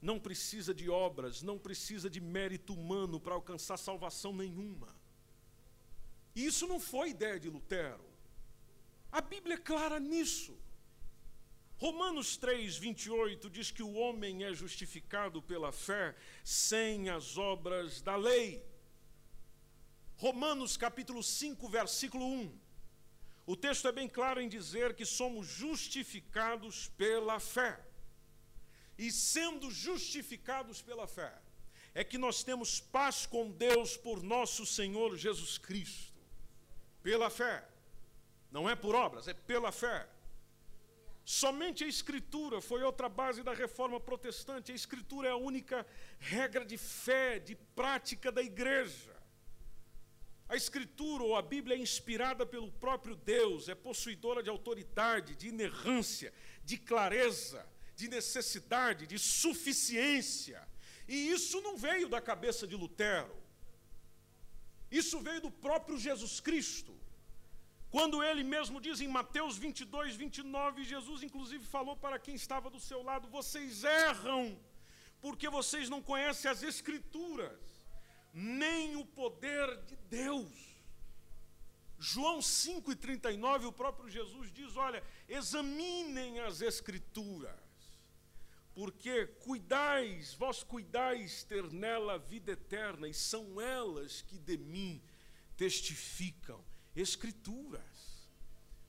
Não 0.00 0.18
precisa 0.18 0.72
de 0.74 0.88
obras, 0.88 1.42
não 1.42 1.58
precisa 1.58 2.08
de 2.08 2.20
mérito 2.20 2.72
humano 2.72 3.20
para 3.20 3.34
alcançar 3.34 3.76
salvação 3.76 4.34
nenhuma. 4.34 4.88
E 6.34 6.46
isso 6.46 6.66
não 6.66 6.80
foi 6.80 7.10
ideia 7.10 7.38
de 7.38 7.50
Lutero. 7.50 8.04
A 9.10 9.20
Bíblia 9.20 9.56
é 9.56 9.58
clara 9.58 10.00
nisso. 10.00 10.58
Romanos 11.76 12.38
3, 12.38 12.78
28 12.78 13.50
diz 13.50 13.70
que 13.70 13.82
o 13.82 13.92
homem 13.92 14.44
é 14.44 14.54
justificado 14.54 15.42
pela 15.42 15.70
fé 15.72 16.16
sem 16.42 17.10
as 17.10 17.36
obras 17.36 18.00
da 18.00 18.16
lei. 18.16 18.64
Romanos 20.22 20.76
capítulo 20.76 21.20
5, 21.20 21.68
versículo 21.68 22.24
1. 22.24 22.56
O 23.44 23.56
texto 23.56 23.88
é 23.88 23.90
bem 23.90 24.08
claro 24.08 24.40
em 24.40 24.48
dizer 24.48 24.94
que 24.94 25.04
somos 25.04 25.48
justificados 25.48 26.86
pela 26.96 27.40
fé. 27.40 27.80
E 28.96 29.10
sendo 29.10 29.68
justificados 29.68 30.80
pela 30.80 31.08
fé, 31.08 31.36
é 31.92 32.04
que 32.04 32.18
nós 32.18 32.44
temos 32.44 32.78
paz 32.78 33.26
com 33.26 33.50
Deus 33.50 33.96
por 33.96 34.22
nosso 34.22 34.64
Senhor 34.64 35.16
Jesus 35.16 35.58
Cristo. 35.58 36.22
Pela 37.02 37.28
fé. 37.28 37.66
Não 38.48 38.70
é 38.70 38.76
por 38.76 38.94
obras, 38.94 39.26
é 39.26 39.34
pela 39.34 39.72
fé. 39.72 40.08
Somente 41.24 41.82
a 41.82 41.88
Escritura 41.88 42.60
foi 42.60 42.84
outra 42.84 43.08
base 43.08 43.42
da 43.42 43.52
reforma 43.52 43.98
protestante. 43.98 44.70
A 44.70 44.74
Escritura 44.76 45.26
é 45.26 45.32
a 45.32 45.36
única 45.36 45.84
regra 46.20 46.64
de 46.64 46.78
fé, 46.78 47.40
de 47.40 47.56
prática 47.56 48.30
da 48.30 48.40
igreja. 48.40 49.11
A 50.48 50.56
Escritura 50.56 51.22
ou 51.22 51.34
a 51.34 51.42
Bíblia 51.42 51.76
é 51.76 51.78
inspirada 51.78 52.44
pelo 52.44 52.70
próprio 52.72 53.16
Deus, 53.16 53.68
é 53.68 53.74
possuidora 53.74 54.42
de 54.42 54.50
autoridade, 54.50 55.34
de 55.34 55.48
inerrância, 55.48 56.32
de 56.64 56.76
clareza, 56.76 57.66
de 57.96 58.08
necessidade, 58.08 59.06
de 59.06 59.18
suficiência. 59.18 60.66
E 61.08 61.30
isso 61.30 61.60
não 61.62 61.76
veio 61.76 62.08
da 62.08 62.20
cabeça 62.20 62.66
de 62.66 62.76
Lutero. 62.76 63.34
Isso 64.90 65.20
veio 65.20 65.40
do 65.40 65.50
próprio 65.50 65.98
Jesus 65.98 66.38
Cristo. 66.40 66.94
Quando 67.90 68.22
ele 68.22 68.42
mesmo 68.42 68.80
diz 68.80 69.00
em 69.00 69.08
Mateus 69.08 69.56
22, 69.56 70.16
29, 70.16 70.84
Jesus 70.84 71.22
inclusive 71.22 71.64
falou 71.64 71.96
para 71.96 72.18
quem 72.18 72.34
estava 72.34 72.70
do 72.70 72.80
seu 72.80 73.02
lado: 73.02 73.28
vocês 73.28 73.84
erram, 73.84 74.58
porque 75.20 75.48
vocês 75.48 75.88
não 75.88 76.02
conhecem 76.02 76.50
as 76.50 76.62
Escrituras 76.62 77.71
nem 78.32 78.96
o 78.96 79.04
poder 79.04 79.82
de 79.84 79.96
Deus. 80.08 80.72
João 81.98 82.40
5,39, 82.40 83.66
o 83.66 83.72
próprio 83.72 84.10
Jesus 84.10 84.50
diz: 84.52 84.76
Olha, 84.76 85.04
examinem 85.28 86.40
as 86.40 86.60
Escrituras, 86.60 87.54
porque 88.74 89.26
cuidais, 89.26 90.34
vós 90.34 90.64
cuidais 90.64 91.44
ter 91.44 91.70
nela 91.72 92.14
a 92.14 92.18
vida 92.18 92.52
eterna, 92.52 93.06
e 93.06 93.14
são 93.14 93.60
elas 93.60 94.22
que 94.22 94.38
de 94.38 94.56
mim 94.58 95.00
testificam. 95.56 96.64
Escrituras. 96.94 98.28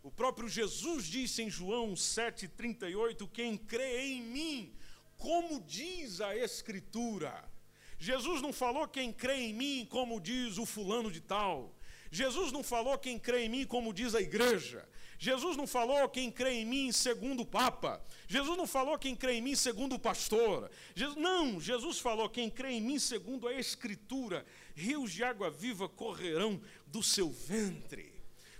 O 0.01 0.11
próprio 0.11 0.49
Jesus 0.49 1.05
disse 1.05 1.43
em 1.43 1.49
João 1.49 1.93
7,38: 1.93 3.29
Quem 3.31 3.57
crê 3.57 4.07
em 4.07 4.21
mim, 4.23 4.75
como 5.17 5.61
diz 5.61 6.19
a 6.19 6.35
Escritura. 6.35 7.52
Jesus 8.03 8.41
não 8.41 8.51
falou 8.51 8.85
quem 8.85 9.13
crê 9.13 9.35
em 9.35 9.53
mim, 9.53 9.87
como 9.89 10.19
diz 10.19 10.57
o 10.57 10.65
fulano 10.65 11.09
de 11.09 11.21
tal. 11.21 11.73
Jesus 12.11 12.51
não 12.51 12.61
falou 12.61 12.97
quem 12.97 13.17
crê 13.17 13.45
em 13.45 13.49
mim, 13.49 13.65
como 13.65 13.93
diz 13.93 14.13
a 14.13 14.19
igreja. 14.19 14.85
Jesus 15.17 15.55
não 15.55 15.65
falou 15.65 16.09
quem 16.09 16.29
crê 16.29 16.51
em 16.55 16.65
mim 16.65 16.91
segundo 16.91 17.43
o 17.43 17.45
Papa. 17.45 18.03
Jesus 18.27 18.57
não 18.57 18.67
falou 18.67 18.97
quem 18.97 19.15
crê 19.15 19.35
em 19.35 19.41
mim 19.41 19.55
segundo 19.55 19.95
o 19.95 19.99
pastor. 19.99 20.69
Jesus, 20.93 21.15
não, 21.15 21.61
Jesus 21.61 21.97
falou 21.97 22.27
quem 22.29 22.49
crê 22.49 22.71
em 22.71 22.81
mim 22.81 22.99
segundo 22.99 23.47
a 23.47 23.53
Escritura. 23.53 24.45
Rios 24.75 25.13
de 25.13 25.23
água 25.23 25.49
viva 25.49 25.87
correrão 25.87 26.61
do 26.85 27.01
seu 27.01 27.29
ventre. 27.29 28.11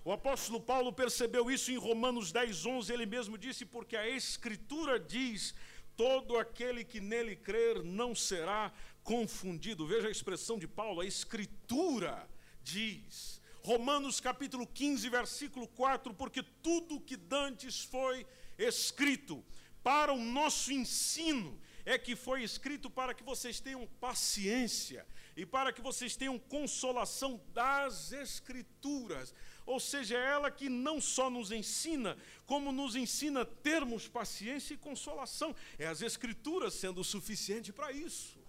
O 0.06 0.14
apóstolo 0.14 0.62
Paulo 0.62 0.94
percebeu 0.94 1.52
isso 1.52 1.70
em 1.70 1.76
Romanos 1.76 2.32
10, 2.32 2.66
11. 2.66 2.94
Ele 2.94 3.06
mesmo 3.06 3.38
disse: 3.38 3.66
Porque 3.66 3.98
a 3.98 4.08
Escritura 4.08 4.98
diz: 4.98 5.54
Todo 5.98 6.38
aquele 6.38 6.84
que 6.86 7.02
nele 7.02 7.36
crer 7.36 7.84
não 7.84 8.16
será 8.16 8.72
confundido. 9.04 9.86
Veja 9.86 10.08
a 10.08 10.12
expressão 10.12 10.58
de 10.58 10.68
Paulo: 10.68 11.02
a 11.02 11.06
Escritura 11.06 12.30
diz. 12.64 13.42
Romanos 13.66 14.20
capítulo 14.20 14.68
15, 14.68 15.08
versículo 15.08 15.68
4, 15.70 16.14
porque 16.14 16.44
tudo 16.62 17.00
que 17.00 17.16
dantes 17.16 17.82
foi 17.82 18.26
escrito 18.58 19.42
para 19.82 20.12
o 20.12 20.18
nosso 20.18 20.72
ensino, 20.72 21.58
é 21.86 21.98
que 21.98 22.14
foi 22.14 22.44
escrito 22.44 22.90
para 22.90 23.14
que 23.14 23.24
vocês 23.24 23.62
tenham 23.62 23.88
paciência 24.02 25.06
e 25.36 25.46
para 25.46 25.72
que 25.72 25.82
vocês 25.82 26.16
tenham 26.16 26.38
consolação 26.38 27.42
das 27.54 28.12
Escrituras. 28.12 29.34
Ou 29.66 29.80
seja, 29.80 30.18
é 30.18 30.32
ela 30.32 30.52
que 30.52 30.68
não 30.68 31.00
só 31.00 31.30
nos 31.30 31.52
ensina, 31.52 32.18
como 32.46 32.72
nos 32.72 32.96
ensina 32.96 33.46
termos 33.46 34.08
paciência 34.08 34.74
e 34.74 34.78
consolação. 34.78 35.56
É 35.80 35.88
as 35.88 36.02
Escrituras 36.02 36.74
sendo 36.74 37.02
o 37.02 37.04
suficiente 37.04 37.72
para 37.72 37.92
isso. 37.92 38.43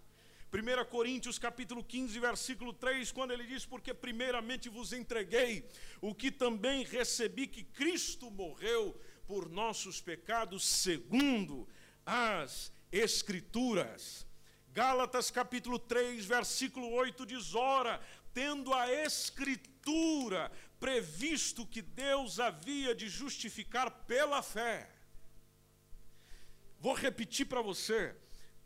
1 0.54 0.84
Coríntios 0.88 1.36
capítulo 1.36 1.82
15, 1.82 2.20
versículo 2.20 2.72
3, 2.72 3.10
quando 3.10 3.32
ele 3.32 3.44
diz: 3.44 3.66
Porque 3.66 3.92
primeiramente 3.92 4.68
vos 4.68 4.92
entreguei 4.92 5.68
o 6.00 6.14
que 6.14 6.30
também 6.30 6.84
recebi, 6.84 7.48
que 7.48 7.64
Cristo 7.64 8.30
morreu 8.30 8.96
por 9.26 9.50
nossos 9.50 10.00
pecados, 10.00 10.64
segundo 10.64 11.68
as 12.06 12.72
Escrituras. 12.92 14.24
Gálatas 14.72 15.28
capítulo 15.28 15.76
3, 15.76 16.24
versículo 16.24 16.88
8 16.92 17.26
diz: 17.26 17.52
Ora, 17.56 18.00
tendo 18.32 18.72
a 18.72 18.88
Escritura 18.92 20.52
previsto 20.78 21.66
que 21.66 21.82
Deus 21.82 22.38
havia 22.38 22.94
de 22.94 23.08
justificar 23.08 23.90
pela 24.06 24.40
fé. 24.40 24.88
Vou 26.78 26.94
repetir 26.94 27.46
para 27.46 27.60
você 27.60 28.14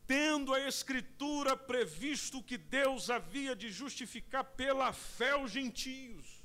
tendo 0.08 0.54
a 0.54 0.60
Escritura 0.66 1.54
previsto 1.54 2.42
que 2.42 2.56
Deus 2.56 3.10
havia 3.10 3.54
de 3.54 3.70
justificar 3.70 4.42
pela 4.42 4.90
fé 4.90 5.36
os 5.36 5.52
gentios. 5.52 6.42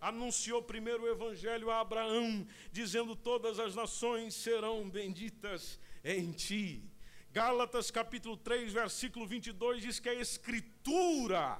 Anunciou 0.00 0.60
primeiro 0.60 1.04
o 1.04 1.08
Evangelho 1.08 1.70
a 1.70 1.80
Abraão, 1.80 2.46
dizendo: 2.72 3.14
Todas 3.14 3.60
as 3.60 3.74
nações 3.76 4.34
serão 4.34 4.90
benditas 4.90 5.78
em 6.04 6.32
ti. 6.32 6.82
Gálatas 7.30 7.90
capítulo 7.90 8.36
3, 8.36 8.72
versículo 8.72 9.26
22 9.26 9.82
diz 9.82 10.00
que 10.00 10.08
a 10.08 10.14
Escritura, 10.14 11.58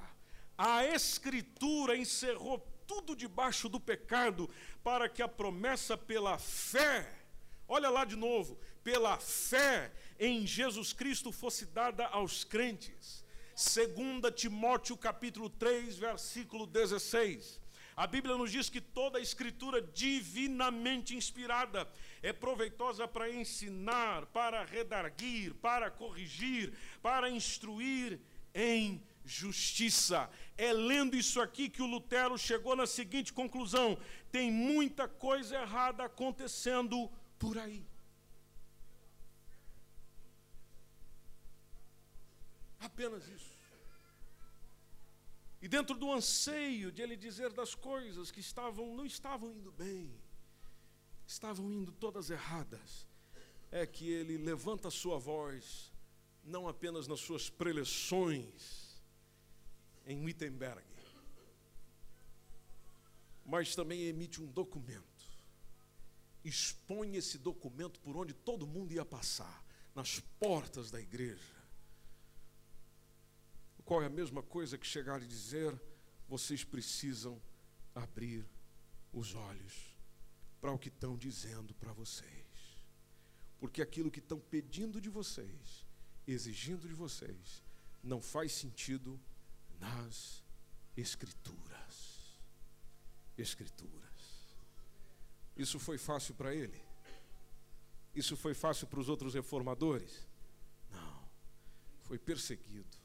a 0.57 0.85
Escritura 0.85 1.97
encerrou 1.97 2.59
tudo 2.85 3.15
debaixo 3.15 3.69
do 3.69 3.79
pecado, 3.79 4.49
para 4.83 5.07
que 5.07 5.21
a 5.21 5.27
promessa 5.27 5.97
pela 5.97 6.37
fé, 6.37 7.11
olha 7.67 7.89
lá 7.89 8.05
de 8.05 8.15
novo, 8.15 8.59
pela 8.85 9.17
fé 9.17 9.91
em 10.19 10.45
Jesus 10.45 10.93
Cristo 10.93 11.31
fosse 11.31 11.65
dada 11.65 12.05
aos 12.05 12.43
crentes. 12.43 13.25
Segunda 13.55 14.31
Timóteo 14.31 14.95
capítulo 14.95 15.49
3, 15.49 15.97
versículo 15.97 16.67
16. 16.67 17.59
A 17.97 18.05
Bíblia 18.05 18.37
nos 18.37 18.51
diz 18.51 18.69
que 18.69 18.79
toda 18.79 19.17
a 19.17 19.21
escritura 19.21 19.81
divinamente 19.81 21.15
inspirada 21.15 21.89
é 22.21 22.31
proveitosa 22.31 23.07
para 23.07 23.27
ensinar, 23.27 24.27
para 24.27 24.63
redarguir, 24.63 25.55
para 25.55 25.89
corrigir, 25.89 26.71
para 27.01 27.27
instruir 27.27 28.19
em 28.53 29.01
justiça. 29.25 30.29
É 30.55 30.71
lendo 30.71 31.15
isso 31.15 31.41
aqui 31.41 31.69
que 31.69 31.81
o 31.81 31.87
Lutero 31.87 32.37
chegou 32.37 32.75
na 32.75 32.85
seguinte 32.85 33.33
conclusão: 33.33 33.97
tem 34.31 34.51
muita 34.51 35.07
coisa 35.07 35.55
errada 35.55 36.03
acontecendo 36.03 37.09
por 37.39 37.57
aí. 37.57 37.83
Apenas 42.85 43.27
isso. 43.27 43.55
E 45.59 45.67
dentro 45.67 45.95
do 45.97 46.11
anseio 46.11 46.91
de 46.91 47.01
ele 47.01 47.17
dizer 47.17 47.51
das 47.51 47.73
coisas 47.73 48.29
que 48.29 48.39
estavam 48.39 48.95
não 48.95 49.05
estavam 49.05 49.51
indo 49.51 49.71
bem, 49.71 50.13
estavam 51.25 51.71
indo 51.71 51.91
todas 51.91 52.29
erradas, 52.29 53.07
é 53.71 53.87
que 53.87 54.07
ele 54.07 54.37
levanta 54.37 54.89
a 54.89 54.91
sua 54.91 55.17
voz, 55.17 55.91
não 56.43 56.67
apenas 56.67 57.07
nas 57.07 57.19
suas 57.19 57.49
preleções 57.49 59.01
em 60.05 60.23
Wittenberg, 60.23 60.85
mas 63.43 63.75
também 63.75 64.03
emite 64.03 64.39
um 64.39 64.45
documento. 64.45 65.25
Expõe 66.43 67.15
esse 67.15 67.39
documento 67.39 67.99
por 68.01 68.15
onde 68.15 68.31
todo 68.31 68.67
mundo 68.67 68.93
ia 68.93 69.03
passar, 69.03 69.65
nas 69.95 70.19
portas 70.19 70.91
da 70.91 71.01
igreja 71.01 71.54
qual 73.85 74.01
é 74.01 74.07
a 74.07 74.09
mesma 74.09 74.41
coisa 74.41 74.77
que 74.77 74.87
chegar 74.87 75.21
e 75.21 75.27
dizer: 75.27 75.79
vocês 76.27 76.63
precisam 76.63 77.39
abrir 77.93 78.45
os 79.13 79.35
olhos 79.35 79.95
para 80.59 80.71
o 80.71 80.79
que 80.79 80.89
estão 80.89 81.15
dizendo 81.15 81.73
para 81.75 81.93
vocês. 81.93 82.45
Porque 83.59 83.81
aquilo 83.81 84.11
que 84.11 84.19
estão 84.19 84.39
pedindo 84.39 84.99
de 84.99 85.09
vocês, 85.09 85.85
exigindo 86.27 86.87
de 86.87 86.93
vocês, 86.93 87.63
não 88.03 88.19
faz 88.19 88.51
sentido 88.51 89.19
nas 89.79 90.43
Escrituras. 90.97 92.39
Escrituras. 93.37 94.55
Isso 95.57 95.77
foi 95.77 95.97
fácil 95.97 96.33
para 96.35 96.55
ele? 96.55 96.81
Isso 98.15 98.35
foi 98.37 98.53
fácil 98.53 98.87
para 98.87 98.99
os 98.99 99.09
outros 99.09 99.33
reformadores? 99.33 100.25
Não. 100.89 101.29
Foi 102.03 102.17
perseguido 102.17 103.04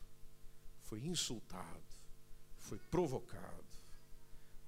foi 0.90 1.06
insultado, 1.06 1.94
foi 2.56 2.78
provocado. 2.90 3.64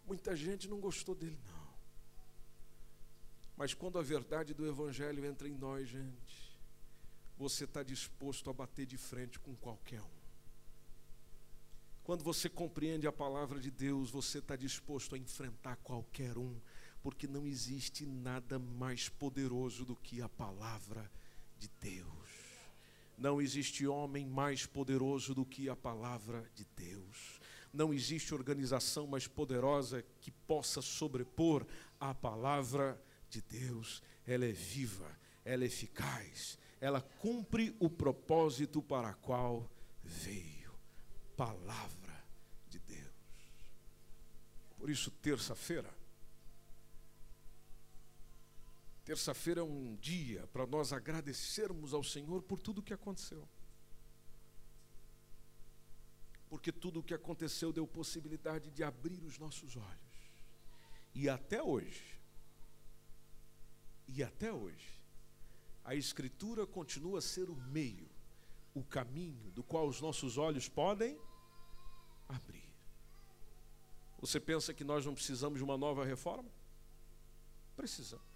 Muita 0.06 0.36
gente 0.36 0.68
não 0.68 0.78
gostou 0.78 1.16
dele, 1.16 1.38
não. 1.44 1.74
Mas 3.56 3.74
quando 3.74 3.98
a 3.98 4.02
verdade 4.02 4.54
do 4.54 4.64
Evangelho 4.64 5.26
entra 5.26 5.48
em 5.48 5.54
nós, 5.54 5.88
gente, 5.88 6.56
você 7.36 7.64
está 7.64 7.82
disposto 7.82 8.48
a 8.48 8.52
bater 8.52 8.86
de 8.86 8.96
frente 8.96 9.40
com 9.40 9.56
qualquer 9.56 10.00
um. 10.00 10.22
Quando 12.04 12.22
você 12.22 12.48
compreende 12.48 13.08
a 13.08 13.12
palavra 13.12 13.58
de 13.58 13.70
Deus, 13.70 14.08
você 14.08 14.38
está 14.38 14.54
disposto 14.54 15.16
a 15.16 15.18
enfrentar 15.18 15.74
qualquer 15.76 16.38
um, 16.38 16.60
porque 17.02 17.26
não 17.26 17.48
existe 17.48 18.06
nada 18.06 18.60
mais 18.60 19.08
poderoso 19.08 19.84
do 19.84 19.96
que 19.96 20.22
a 20.22 20.28
palavra 20.28 21.10
de 21.58 21.68
Deus. 21.80 22.21
Não 23.16 23.40
existe 23.40 23.86
homem 23.86 24.26
mais 24.26 24.66
poderoso 24.66 25.34
do 25.34 25.44
que 25.44 25.68
a 25.68 25.76
palavra 25.76 26.50
de 26.54 26.64
Deus. 26.76 27.40
Não 27.72 27.92
existe 27.92 28.34
organização 28.34 29.06
mais 29.06 29.26
poderosa 29.26 30.04
que 30.20 30.30
possa 30.30 30.82
sobrepor 30.82 31.66
a 31.98 32.14
palavra 32.14 33.00
de 33.30 33.40
Deus. 33.40 34.02
Ela 34.26 34.44
é 34.44 34.52
viva, 34.52 35.18
ela 35.44 35.64
é 35.64 35.66
eficaz, 35.66 36.58
ela 36.80 37.00
cumpre 37.00 37.74
o 37.80 37.88
propósito 37.88 38.82
para 38.82 39.10
a 39.10 39.14
qual 39.14 39.70
veio. 40.02 40.72
Palavra 41.36 42.24
de 42.68 42.78
Deus. 42.78 43.12
Por 44.76 44.90
isso, 44.90 45.10
terça-feira, 45.10 46.01
Terça-feira 49.04 49.60
é 49.60 49.64
um 49.64 49.96
dia 49.96 50.46
para 50.48 50.66
nós 50.66 50.92
agradecermos 50.92 51.92
ao 51.92 52.04
Senhor 52.04 52.42
por 52.42 52.60
tudo 52.60 52.78
o 52.78 52.82
que 52.82 52.94
aconteceu. 52.94 53.48
Porque 56.48 56.70
tudo 56.70 57.00
o 57.00 57.02
que 57.02 57.14
aconteceu 57.14 57.72
deu 57.72 57.86
possibilidade 57.86 58.70
de 58.70 58.84
abrir 58.84 59.22
os 59.24 59.38
nossos 59.38 59.76
olhos. 59.76 60.32
E 61.14 61.28
até 61.28 61.62
hoje, 61.62 62.20
e 64.06 64.22
até 64.22 64.52
hoje, 64.52 65.00
a 65.84 65.94
Escritura 65.94 66.66
continua 66.66 67.18
a 67.18 67.22
ser 67.22 67.50
o 67.50 67.56
meio, 67.56 68.08
o 68.74 68.84
caminho 68.84 69.50
do 69.50 69.64
qual 69.64 69.88
os 69.88 70.00
nossos 70.00 70.38
olhos 70.38 70.68
podem 70.68 71.18
abrir. 72.28 72.72
Você 74.20 74.38
pensa 74.38 74.72
que 74.72 74.84
nós 74.84 75.04
não 75.04 75.14
precisamos 75.14 75.58
de 75.58 75.64
uma 75.64 75.76
nova 75.76 76.04
reforma? 76.04 76.48
Precisamos. 77.74 78.31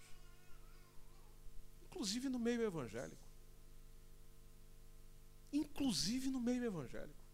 Inclusive 1.97 2.29
no 2.29 2.39
meio 2.39 2.63
evangélico. 2.63 3.27
Inclusive 5.51 6.31
no 6.31 6.39
meio 6.39 6.63
evangélico. 6.63 7.25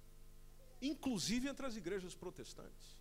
Inclusive 0.80 1.48
entre 1.48 1.66
as 1.66 1.74
igrejas 1.74 2.14
protestantes. 2.14 2.96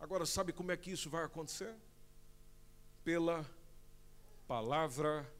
Agora, 0.00 0.26
sabe 0.26 0.52
como 0.52 0.72
é 0.72 0.76
que 0.76 0.90
isso 0.90 1.08
vai 1.08 1.24
acontecer? 1.24 1.72
Pela 3.04 3.48
palavra 4.48 5.32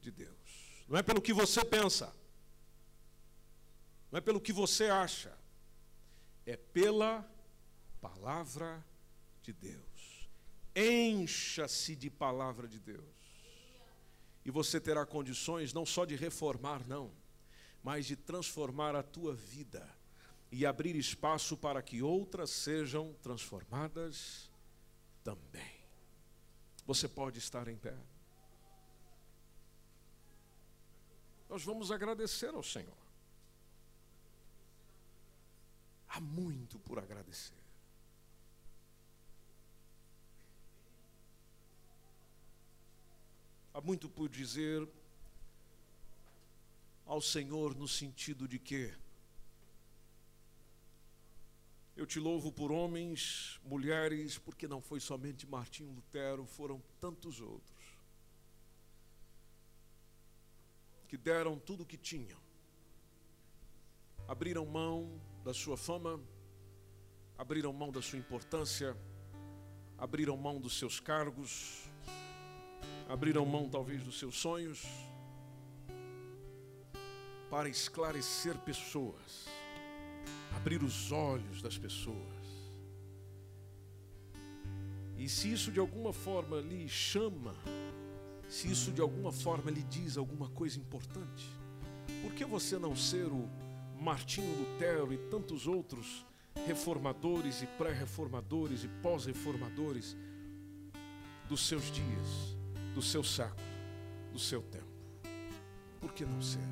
de 0.00 0.10
Deus. 0.10 0.84
Não 0.88 0.98
é 0.98 1.02
pelo 1.02 1.20
que 1.20 1.34
você 1.34 1.62
pensa. 1.62 2.10
Não 4.10 4.16
é 4.16 4.20
pelo 4.22 4.40
que 4.40 4.52
você 4.52 4.86
acha. 4.86 5.36
É 6.46 6.56
pela 6.56 7.22
palavra 8.00 8.82
de 9.42 9.52
Deus. 9.52 10.30
Encha-se 10.74 11.94
de 11.94 12.08
palavra 12.08 12.66
de 12.66 12.80
Deus. 12.80 13.15
E 14.46 14.50
você 14.52 14.80
terá 14.80 15.04
condições 15.04 15.72
não 15.72 15.84
só 15.84 16.04
de 16.04 16.14
reformar, 16.14 16.86
não, 16.86 17.12
mas 17.82 18.06
de 18.06 18.14
transformar 18.14 18.94
a 18.94 19.02
tua 19.02 19.34
vida 19.34 19.92
e 20.52 20.64
abrir 20.64 20.94
espaço 20.94 21.56
para 21.56 21.82
que 21.82 22.00
outras 22.00 22.50
sejam 22.50 23.12
transformadas 23.14 24.48
também. 25.24 25.74
Você 26.86 27.08
pode 27.08 27.40
estar 27.40 27.66
em 27.66 27.76
pé. 27.76 27.98
Nós 31.48 31.64
vamos 31.64 31.90
agradecer 31.90 32.54
ao 32.54 32.62
Senhor. 32.62 32.96
Há 36.06 36.20
muito 36.20 36.78
por 36.78 37.00
agradecer. 37.00 37.65
Há 43.76 43.80
muito 43.82 44.08
por 44.08 44.26
dizer 44.26 44.88
ao 47.04 47.20
Senhor 47.20 47.74
no 47.74 47.86
sentido 47.86 48.48
de 48.48 48.58
que 48.58 48.90
eu 51.94 52.06
te 52.06 52.18
louvo 52.18 52.50
por 52.50 52.72
homens, 52.72 53.60
mulheres, 53.62 54.38
porque 54.38 54.66
não 54.66 54.80
foi 54.80 54.98
somente 54.98 55.46
Martinho 55.46 55.92
Lutero, 55.92 56.46
foram 56.46 56.82
tantos 56.98 57.38
outros 57.38 57.98
que 61.06 61.18
deram 61.18 61.58
tudo 61.58 61.82
o 61.82 61.86
que 61.86 61.98
tinham, 61.98 62.40
abriram 64.26 64.64
mão 64.64 65.20
da 65.44 65.52
sua 65.52 65.76
fama, 65.76 66.18
abriram 67.36 67.74
mão 67.74 67.92
da 67.92 68.00
sua 68.00 68.18
importância, 68.18 68.96
abriram 69.98 70.34
mão 70.34 70.58
dos 70.58 70.78
seus 70.78 70.98
cargos, 70.98 71.85
abriram 73.08 73.44
mão 73.46 73.68
talvez 73.68 74.02
dos 74.02 74.18
seus 74.18 74.36
sonhos 74.36 74.84
para 77.50 77.68
esclarecer 77.68 78.56
pessoas, 78.58 79.46
abrir 80.54 80.82
os 80.82 81.12
olhos 81.12 81.62
das 81.62 81.78
pessoas. 81.78 82.16
E 85.16 85.28
se 85.28 85.52
isso 85.52 85.70
de 85.70 85.80
alguma 85.80 86.12
forma 86.12 86.60
lhe 86.60 86.88
chama, 86.88 87.54
se 88.48 88.70
isso 88.70 88.92
de 88.92 89.00
alguma 89.00 89.32
forma 89.32 89.70
lhe 89.70 89.82
diz 89.82 90.16
alguma 90.16 90.48
coisa 90.50 90.78
importante, 90.78 91.48
por 92.22 92.32
que 92.34 92.44
você 92.44 92.78
não 92.78 92.94
ser 92.94 93.26
o 93.26 93.48
Martinho 93.98 94.54
Lutero 94.58 95.12
e 95.12 95.18
tantos 95.30 95.66
outros 95.66 96.26
reformadores 96.66 97.62
e 97.62 97.66
pré-reformadores 97.66 98.84
e 98.84 98.88
pós-reformadores 99.02 100.16
dos 101.48 101.66
seus 101.66 101.90
dias? 101.90 102.56
Do 102.96 103.02
seu 103.02 103.22
século, 103.22 103.60
do 104.32 104.38
seu 104.38 104.62
tempo. 104.62 104.86
Por 106.00 106.14
que 106.14 106.24
não 106.24 106.40
ser? 106.40 106.66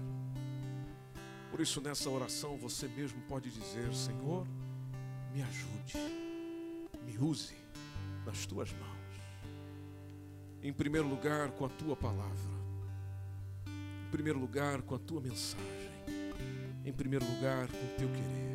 Por 1.50 1.60
isso, 1.60 1.82
nessa 1.82 2.08
oração, 2.08 2.56
você 2.56 2.88
mesmo 2.88 3.20
pode 3.28 3.50
dizer: 3.50 3.94
Senhor, 3.94 4.46
me 5.34 5.42
ajude, 5.42 5.98
me 7.04 7.18
use 7.18 7.54
nas 8.24 8.46
tuas 8.46 8.72
mãos. 8.72 8.94
Em 10.62 10.72
primeiro 10.72 11.06
lugar, 11.06 11.50
com 11.50 11.66
a 11.66 11.68
tua 11.68 11.94
palavra. 11.94 12.54
Em 13.66 14.10
primeiro 14.10 14.38
lugar, 14.38 14.80
com 14.80 14.94
a 14.94 14.98
tua 14.98 15.20
mensagem. 15.20 15.90
Em 16.86 16.92
primeiro 16.92 17.26
lugar, 17.34 17.68
com 17.68 17.84
o 17.84 17.96
teu 17.98 18.08
querer. 18.08 18.53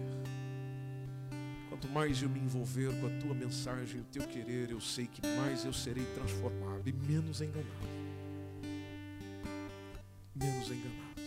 Quanto 1.80 1.94
mais 1.94 2.22
eu 2.22 2.28
me 2.28 2.42
envolver 2.42 2.92
com 3.00 3.08
a 3.08 3.10
tua 3.22 3.34
mensagem, 3.34 4.02
o 4.02 4.04
teu 4.04 4.28
querer, 4.28 4.70
eu 4.70 4.82
sei 4.82 5.08
que 5.08 5.26
mais 5.26 5.64
eu 5.64 5.72
serei 5.72 6.04
transformado 6.14 6.86
e 6.90 6.92
menos 6.92 7.40
enganado. 7.40 7.70
Menos 10.36 10.68
enganado. 10.68 11.22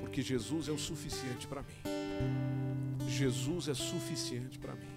Porque 0.00 0.20
Jesus 0.20 0.66
é 0.66 0.72
o 0.72 0.78
suficiente 0.78 1.46
para 1.46 1.62
mim. 1.62 3.08
Jesus 3.08 3.68
é 3.68 3.74
suficiente 3.74 4.58
para 4.58 4.74
mim. 4.74 4.88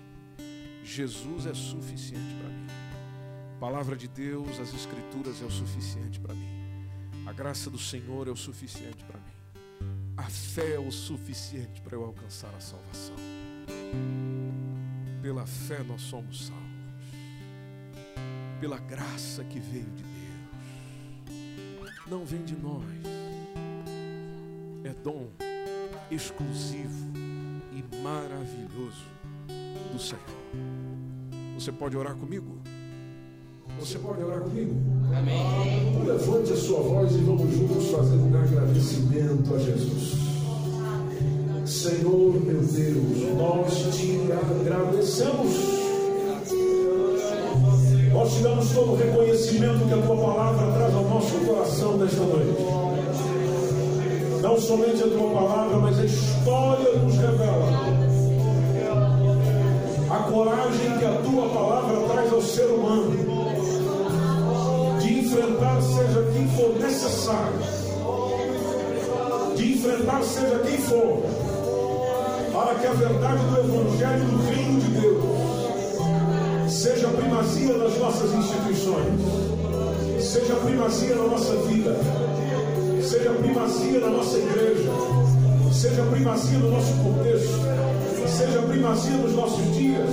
Jesus 0.84 1.46
é 1.46 1.54
suficiente 1.54 2.34
para 2.42 2.50
mim. 2.50 2.68
Palavra 3.60 3.96
de 3.96 4.08
Deus, 4.08 4.60
as 4.60 4.74
Escrituras 4.74 5.44
é 5.44 5.46
o 5.46 5.52
suficiente 5.52 6.20
para 6.20 6.34
mim. 6.34 6.50
A 7.28 7.34
graça 7.34 7.70
do 7.70 7.78
Senhor 7.78 8.28
é 8.28 8.32
o 8.32 8.36
suficiente 8.36 9.04
para 9.04 9.20
mim. 9.20 10.18
A 10.18 10.24
fé 10.24 10.74
é 10.74 10.80
o 10.80 10.92
suficiente 10.92 11.80
para 11.82 11.96
eu 11.96 12.04
alcançar 12.04 12.52
a 12.56 12.60
salvação. 12.60 13.39
Pela 15.22 15.46
fé 15.46 15.84
nós 15.84 16.02
somos 16.02 16.48
salvos. 16.48 16.70
Pela 18.60 18.78
graça 18.78 19.44
que 19.44 19.60
veio 19.60 19.86
de 19.86 20.04
Deus. 20.04 20.20
Não 22.08 22.26
vem 22.26 22.44
de 22.44 22.56
nós. 22.56 22.84
É 24.84 24.94
dom 25.04 25.28
exclusivo 26.10 27.10
e 27.74 27.84
maravilhoso 27.98 29.06
do 29.92 30.00
Senhor. 30.00 30.24
Você 31.56 31.72
pode 31.72 31.96
orar 31.98 32.16
comigo? 32.16 32.58
Você 33.80 34.00
pode 34.00 34.24
orar 34.24 34.42
comigo? 34.42 34.76
Amém. 35.16 36.04
Levante 36.06 36.54
a 36.54 36.56
sua 36.56 36.82
voz 36.82 37.14
e 37.14 37.20
vamos 37.20 37.52
juntos 37.54 37.92
fazer 37.92 38.16
um 38.16 38.36
agradecimento 38.36 39.56
a 39.56 39.60
Jesus. 39.60 40.29
Senhor 41.80 42.34
meu 42.34 42.62
Deus, 42.62 43.38
nós 43.38 43.96
te 43.96 44.20
agradecemos. 44.34 45.54
Nós 48.12 48.34
te 48.34 48.44
damos 48.44 48.70
todo 48.72 48.92
o 48.92 48.96
reconhecimento 48.98 49.88
que 49.88 49.94
a 49.94 50.02
tua 50.06 50.18
palavra 50.18 50.74
traz 50.74 50.94
ao 50.94 51.04
nosso 51.06 51.36
coração 51.46 51.98
nesta 51.98 52.20
noite. 52.20 52.62
Não 54.42 54.60
somente 54.60 55.04
a 55.04 55.08
tua 55.08 55.32
palavra, 55.32 55.78
mas 55.78 56.00
a 56.00 56.04
história 56.04 57.00
nos 57.00 57.16
revela 57.16 57.70
a 60.12 60.18
coragem 60.30 60.98
que 61.00 61.06
a 61.06 61.22
tua 61.22 61.48
palavra 61.48 62.10
traz 62.10 62.34
ao 62.34 62.42
ser 62.42 62.66
humano 62.66 63.16
de 65.00 65.20
enfrentar 65.20 65.82
seja 65.82 66.30
quem 66.34 66.46
for 66.50 66.78
necessário, 66.78 67.60
de 69.56 69.74
enfrentar 69.76 70.22
seja 70.24 70.60
quem 70.68 70.78
for 70.80 71.39
para 72.60 72.76
que 72.76 72.88
a 72.88 72.92
verdade 72.92 73.40
do 73.46 73.58
Evangelho 73.58 74.26
do 74.26 74.46
Reino 74.50 74.82
de 74.82 74.88
Deus 75.00 75.24
seja 76.70 77.08
primazia 77.08 77.78
nas 77.78 77.98
nossas 77.98 78.34
instituições, 78.34 79.22
seja 80.22 80.56
primazia 80.56 81.16
na 81.16 81.24
nossa 81.24 81.56
vida, 81.68 81.96
seja 83.02 83.30
primazia 83.30 84.00
na 84.02 84.10
nossa 84.10 84.38
igreja, 84.38 84.92
seja 85.72 86.04
primazia 86.04 86.60
no 86.60 86.72
nosso 86.72 86.94
contexto, 87.02 88.28
seja 88.28 88.62
primazia 88.64 89.18
nos 89.18 89.36
nossos 89.36 89.78
dias. 89.78 90.10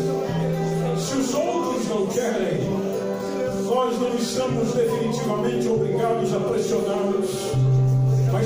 Se 1.01 1.17
os 1.19 1.35
outros 1.35 1.89
não 1.89 2.07
querem, 2.07 2.61
nós 3.65 4.01
não 4.01 4.15
estamos 4.15 4.73
definitivamente 4.73 5.67
obrigados 5.67 6.33
a 6.33 6.39
pressioná-los 6.39 7.66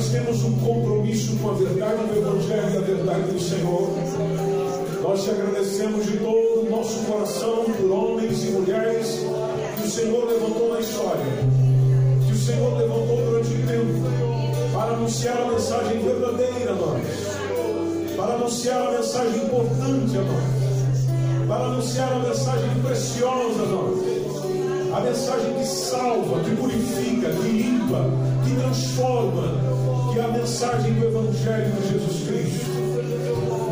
mas 0.01 0.09
temos 0.09 0.43
um 0.45 0.53
compromisso 0.61 1.37
com 1.37 1.51
a 1.51 1.53
verdade 1.53 2.03
do 2.07 2.21
Evangelho 2.21 2.73
e 2.73 2.77
a 2.79 2.81
verdade 2.81 3.33
do 3.33 3.39
Senhor. 3.39 3.91
Nós 5.03 5.23
te 5.23 5.31
agradecemos 5.31 6.07
de 6.07 6.17
todo 6.17 6.67
o 6.67 6.71
nosso 6.71 7.01
coração 7.01 7.65
por 7.65 7.91
homens 7.91 8.43
e 8.45 8.47
mulheres 8.53 9.21
que 9.77 9.87
o 9.87 9.91
Senhor 9.91 10.27
levantou 10.27 10.73
na 10.73 10.81
história, 10.81 11.27
que 12.27 12.33
o 12.33 12.39
Senhor 12.39 12.79
levantou 12.79 13.17
durante 13.27 13.51
o 13.51 13.67
tempo, 13.67 14.73
para 14.73 14.93
anunciar 14.93 15.37
a 15.37 15.53
mensagem 15.53 15.99
verdadeira 16.03 16.71
a 16.71 16.75
nós, 16.77 18.17
para 18.17 18.35
anunciar 18.37 18.81
a 18.81 18.93
mensagem 18.93 19.45
importante 19.45 20.17
a 20.17 20.23
nós, 20.23 21.47
para 21.47 21.65
anunciar 21.67 22.11
a 22.11 22.19
mensagem 22.21 22.71
preciosa 22.83 23.63
a 23.63 23.67
nós, 23.67 24.21
A 24.93 25.01
mensagem 25.01 25.55
que 25.55 25.67
salva, 25.67 26.41
que 26.41 26.57
purifica, 26.57 27.31
que 27.31 27.49
limpa, 27.49 28.11
que 28.45 28.57
transforma, 28.57 29.80
a 30.25 30.29
mensagem 30.29 30.93
do 30.95 31.07
Evangelho 31.07 31.73
de 31.73 31.89
Jesus 31.89 32.29
Cristo. 32.29 32.71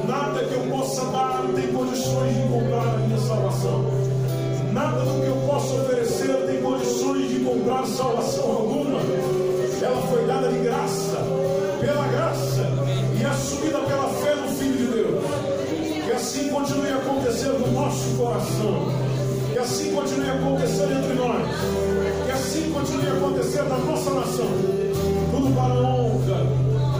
Nada 0.07 0.45
que 0.45 0.55
eu 0.55 0.63
possa 0.71 1.05
dar 1.07 1.45
tem 1.55 1.67
condições 1.69 2.35
de 2.35 2.43
comprar 2.43 2.95
a 2.95 2.99
minha 2.99 3.19
salvação. 3.21 3.85
Nada 4.73 5.01
do 5.01 5.21
que 5.21 5.27
eu 5.27 5.37
possa 5.47 5.75
oferecer 5.75 6.35
tem 6.47 6.63
condições 6.63 7.29
de 7.29 7.41
comprar 7.41 7.87
salvação 7.87 8.45
alguma. 8.45 9.01
Ela 9.83 10.03
foi 10.09 10.27
dada 10.27 10.49
de 10.49 10.59
graça, 10.59 11.19
pela 11.81 12.07
graça 12.09 12.67
e 13.21 13.25
assumida 13.25 13.79
pela 13.81 14.09
fé 14.09 14.35
no 14.35 14.49
Filho 14.57 14.77
de 14.77 14.87
Deus. 14.87 15.25
Que 16.05 16.13
assim 16.13 16.49
continue 16.49 16.89
a 16.89 16.97
acontecer 16.97 17.49
no 17.49 17.73
nosso 17.73 18.17
coração. 18.17 18.89
Que 19.53 19.59
assim 19.59 19.93
continue 19.93 20.31
a 20.31 20.35
acontecer 20.35 20.85
entre 20.85 21.15
nós. 21.15 21.43
Que 22.25 22.33
assim 22.33 22.73
continue 22.73 23.09
a 23.09 23.13
acontecer 23.13 23.63
na 23.65 23.79
nossa 23.79 24.11
nação. 24.11 24.49
Tudo 25.31 25.55
para 25.55 25.75
a 25.75 25.79
honra, 25.79 26.08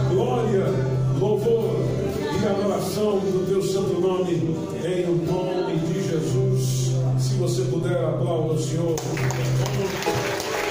glória, 0.09 0.65
louvor 1.19 1.75
e 2.41 2.47
adoração 2.47 3.19
do 3.19 3.45
teu 3.47 3.61
santo 3.61 3.99
nome, 3.99 4.55
em 4.83 5.05
nome 5.25 5.77
de 5.79 6.07
Jesus. 6.07 6.93
Se 7.19 7.35
você 7.35 7.63
puder, 7.63 8.01
aplauda 8.03 8.53
o 8.53 8.59
Senhor. 8.59 8.95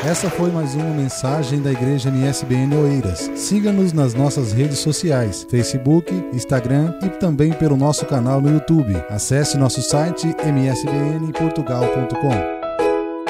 Essa 0.05 0.31
foi 0.31 0.51
mais 0.51 0.75
uma 0.75 0.91
mensagem 0.91 1.61
da 1.61 1.73
Igreja 1.73 2.09
MSBN 2.09 2.77
Oeiras. 2.77 3.31
Siga-nos 3.35 3.93
nas 3.93 4.15
nossas 4.15 4.53
redes 4.53 4.79
sociais, 4.79 5.45
Facebook, 5.51 6.15
Instagram 6.33 6.95
e 7.03 7.09
também 7.09 7.53
pelo 7.53 7.77
nosso 7.77 8.07
canal 8.07 8.41
no 8.41 8.49
YouTube. 8.51 8.95
Acesse 9.11 9.59
nosso 9.59 9.83
site 9.83 10.33
msbnportugal.com. 10.45 12.58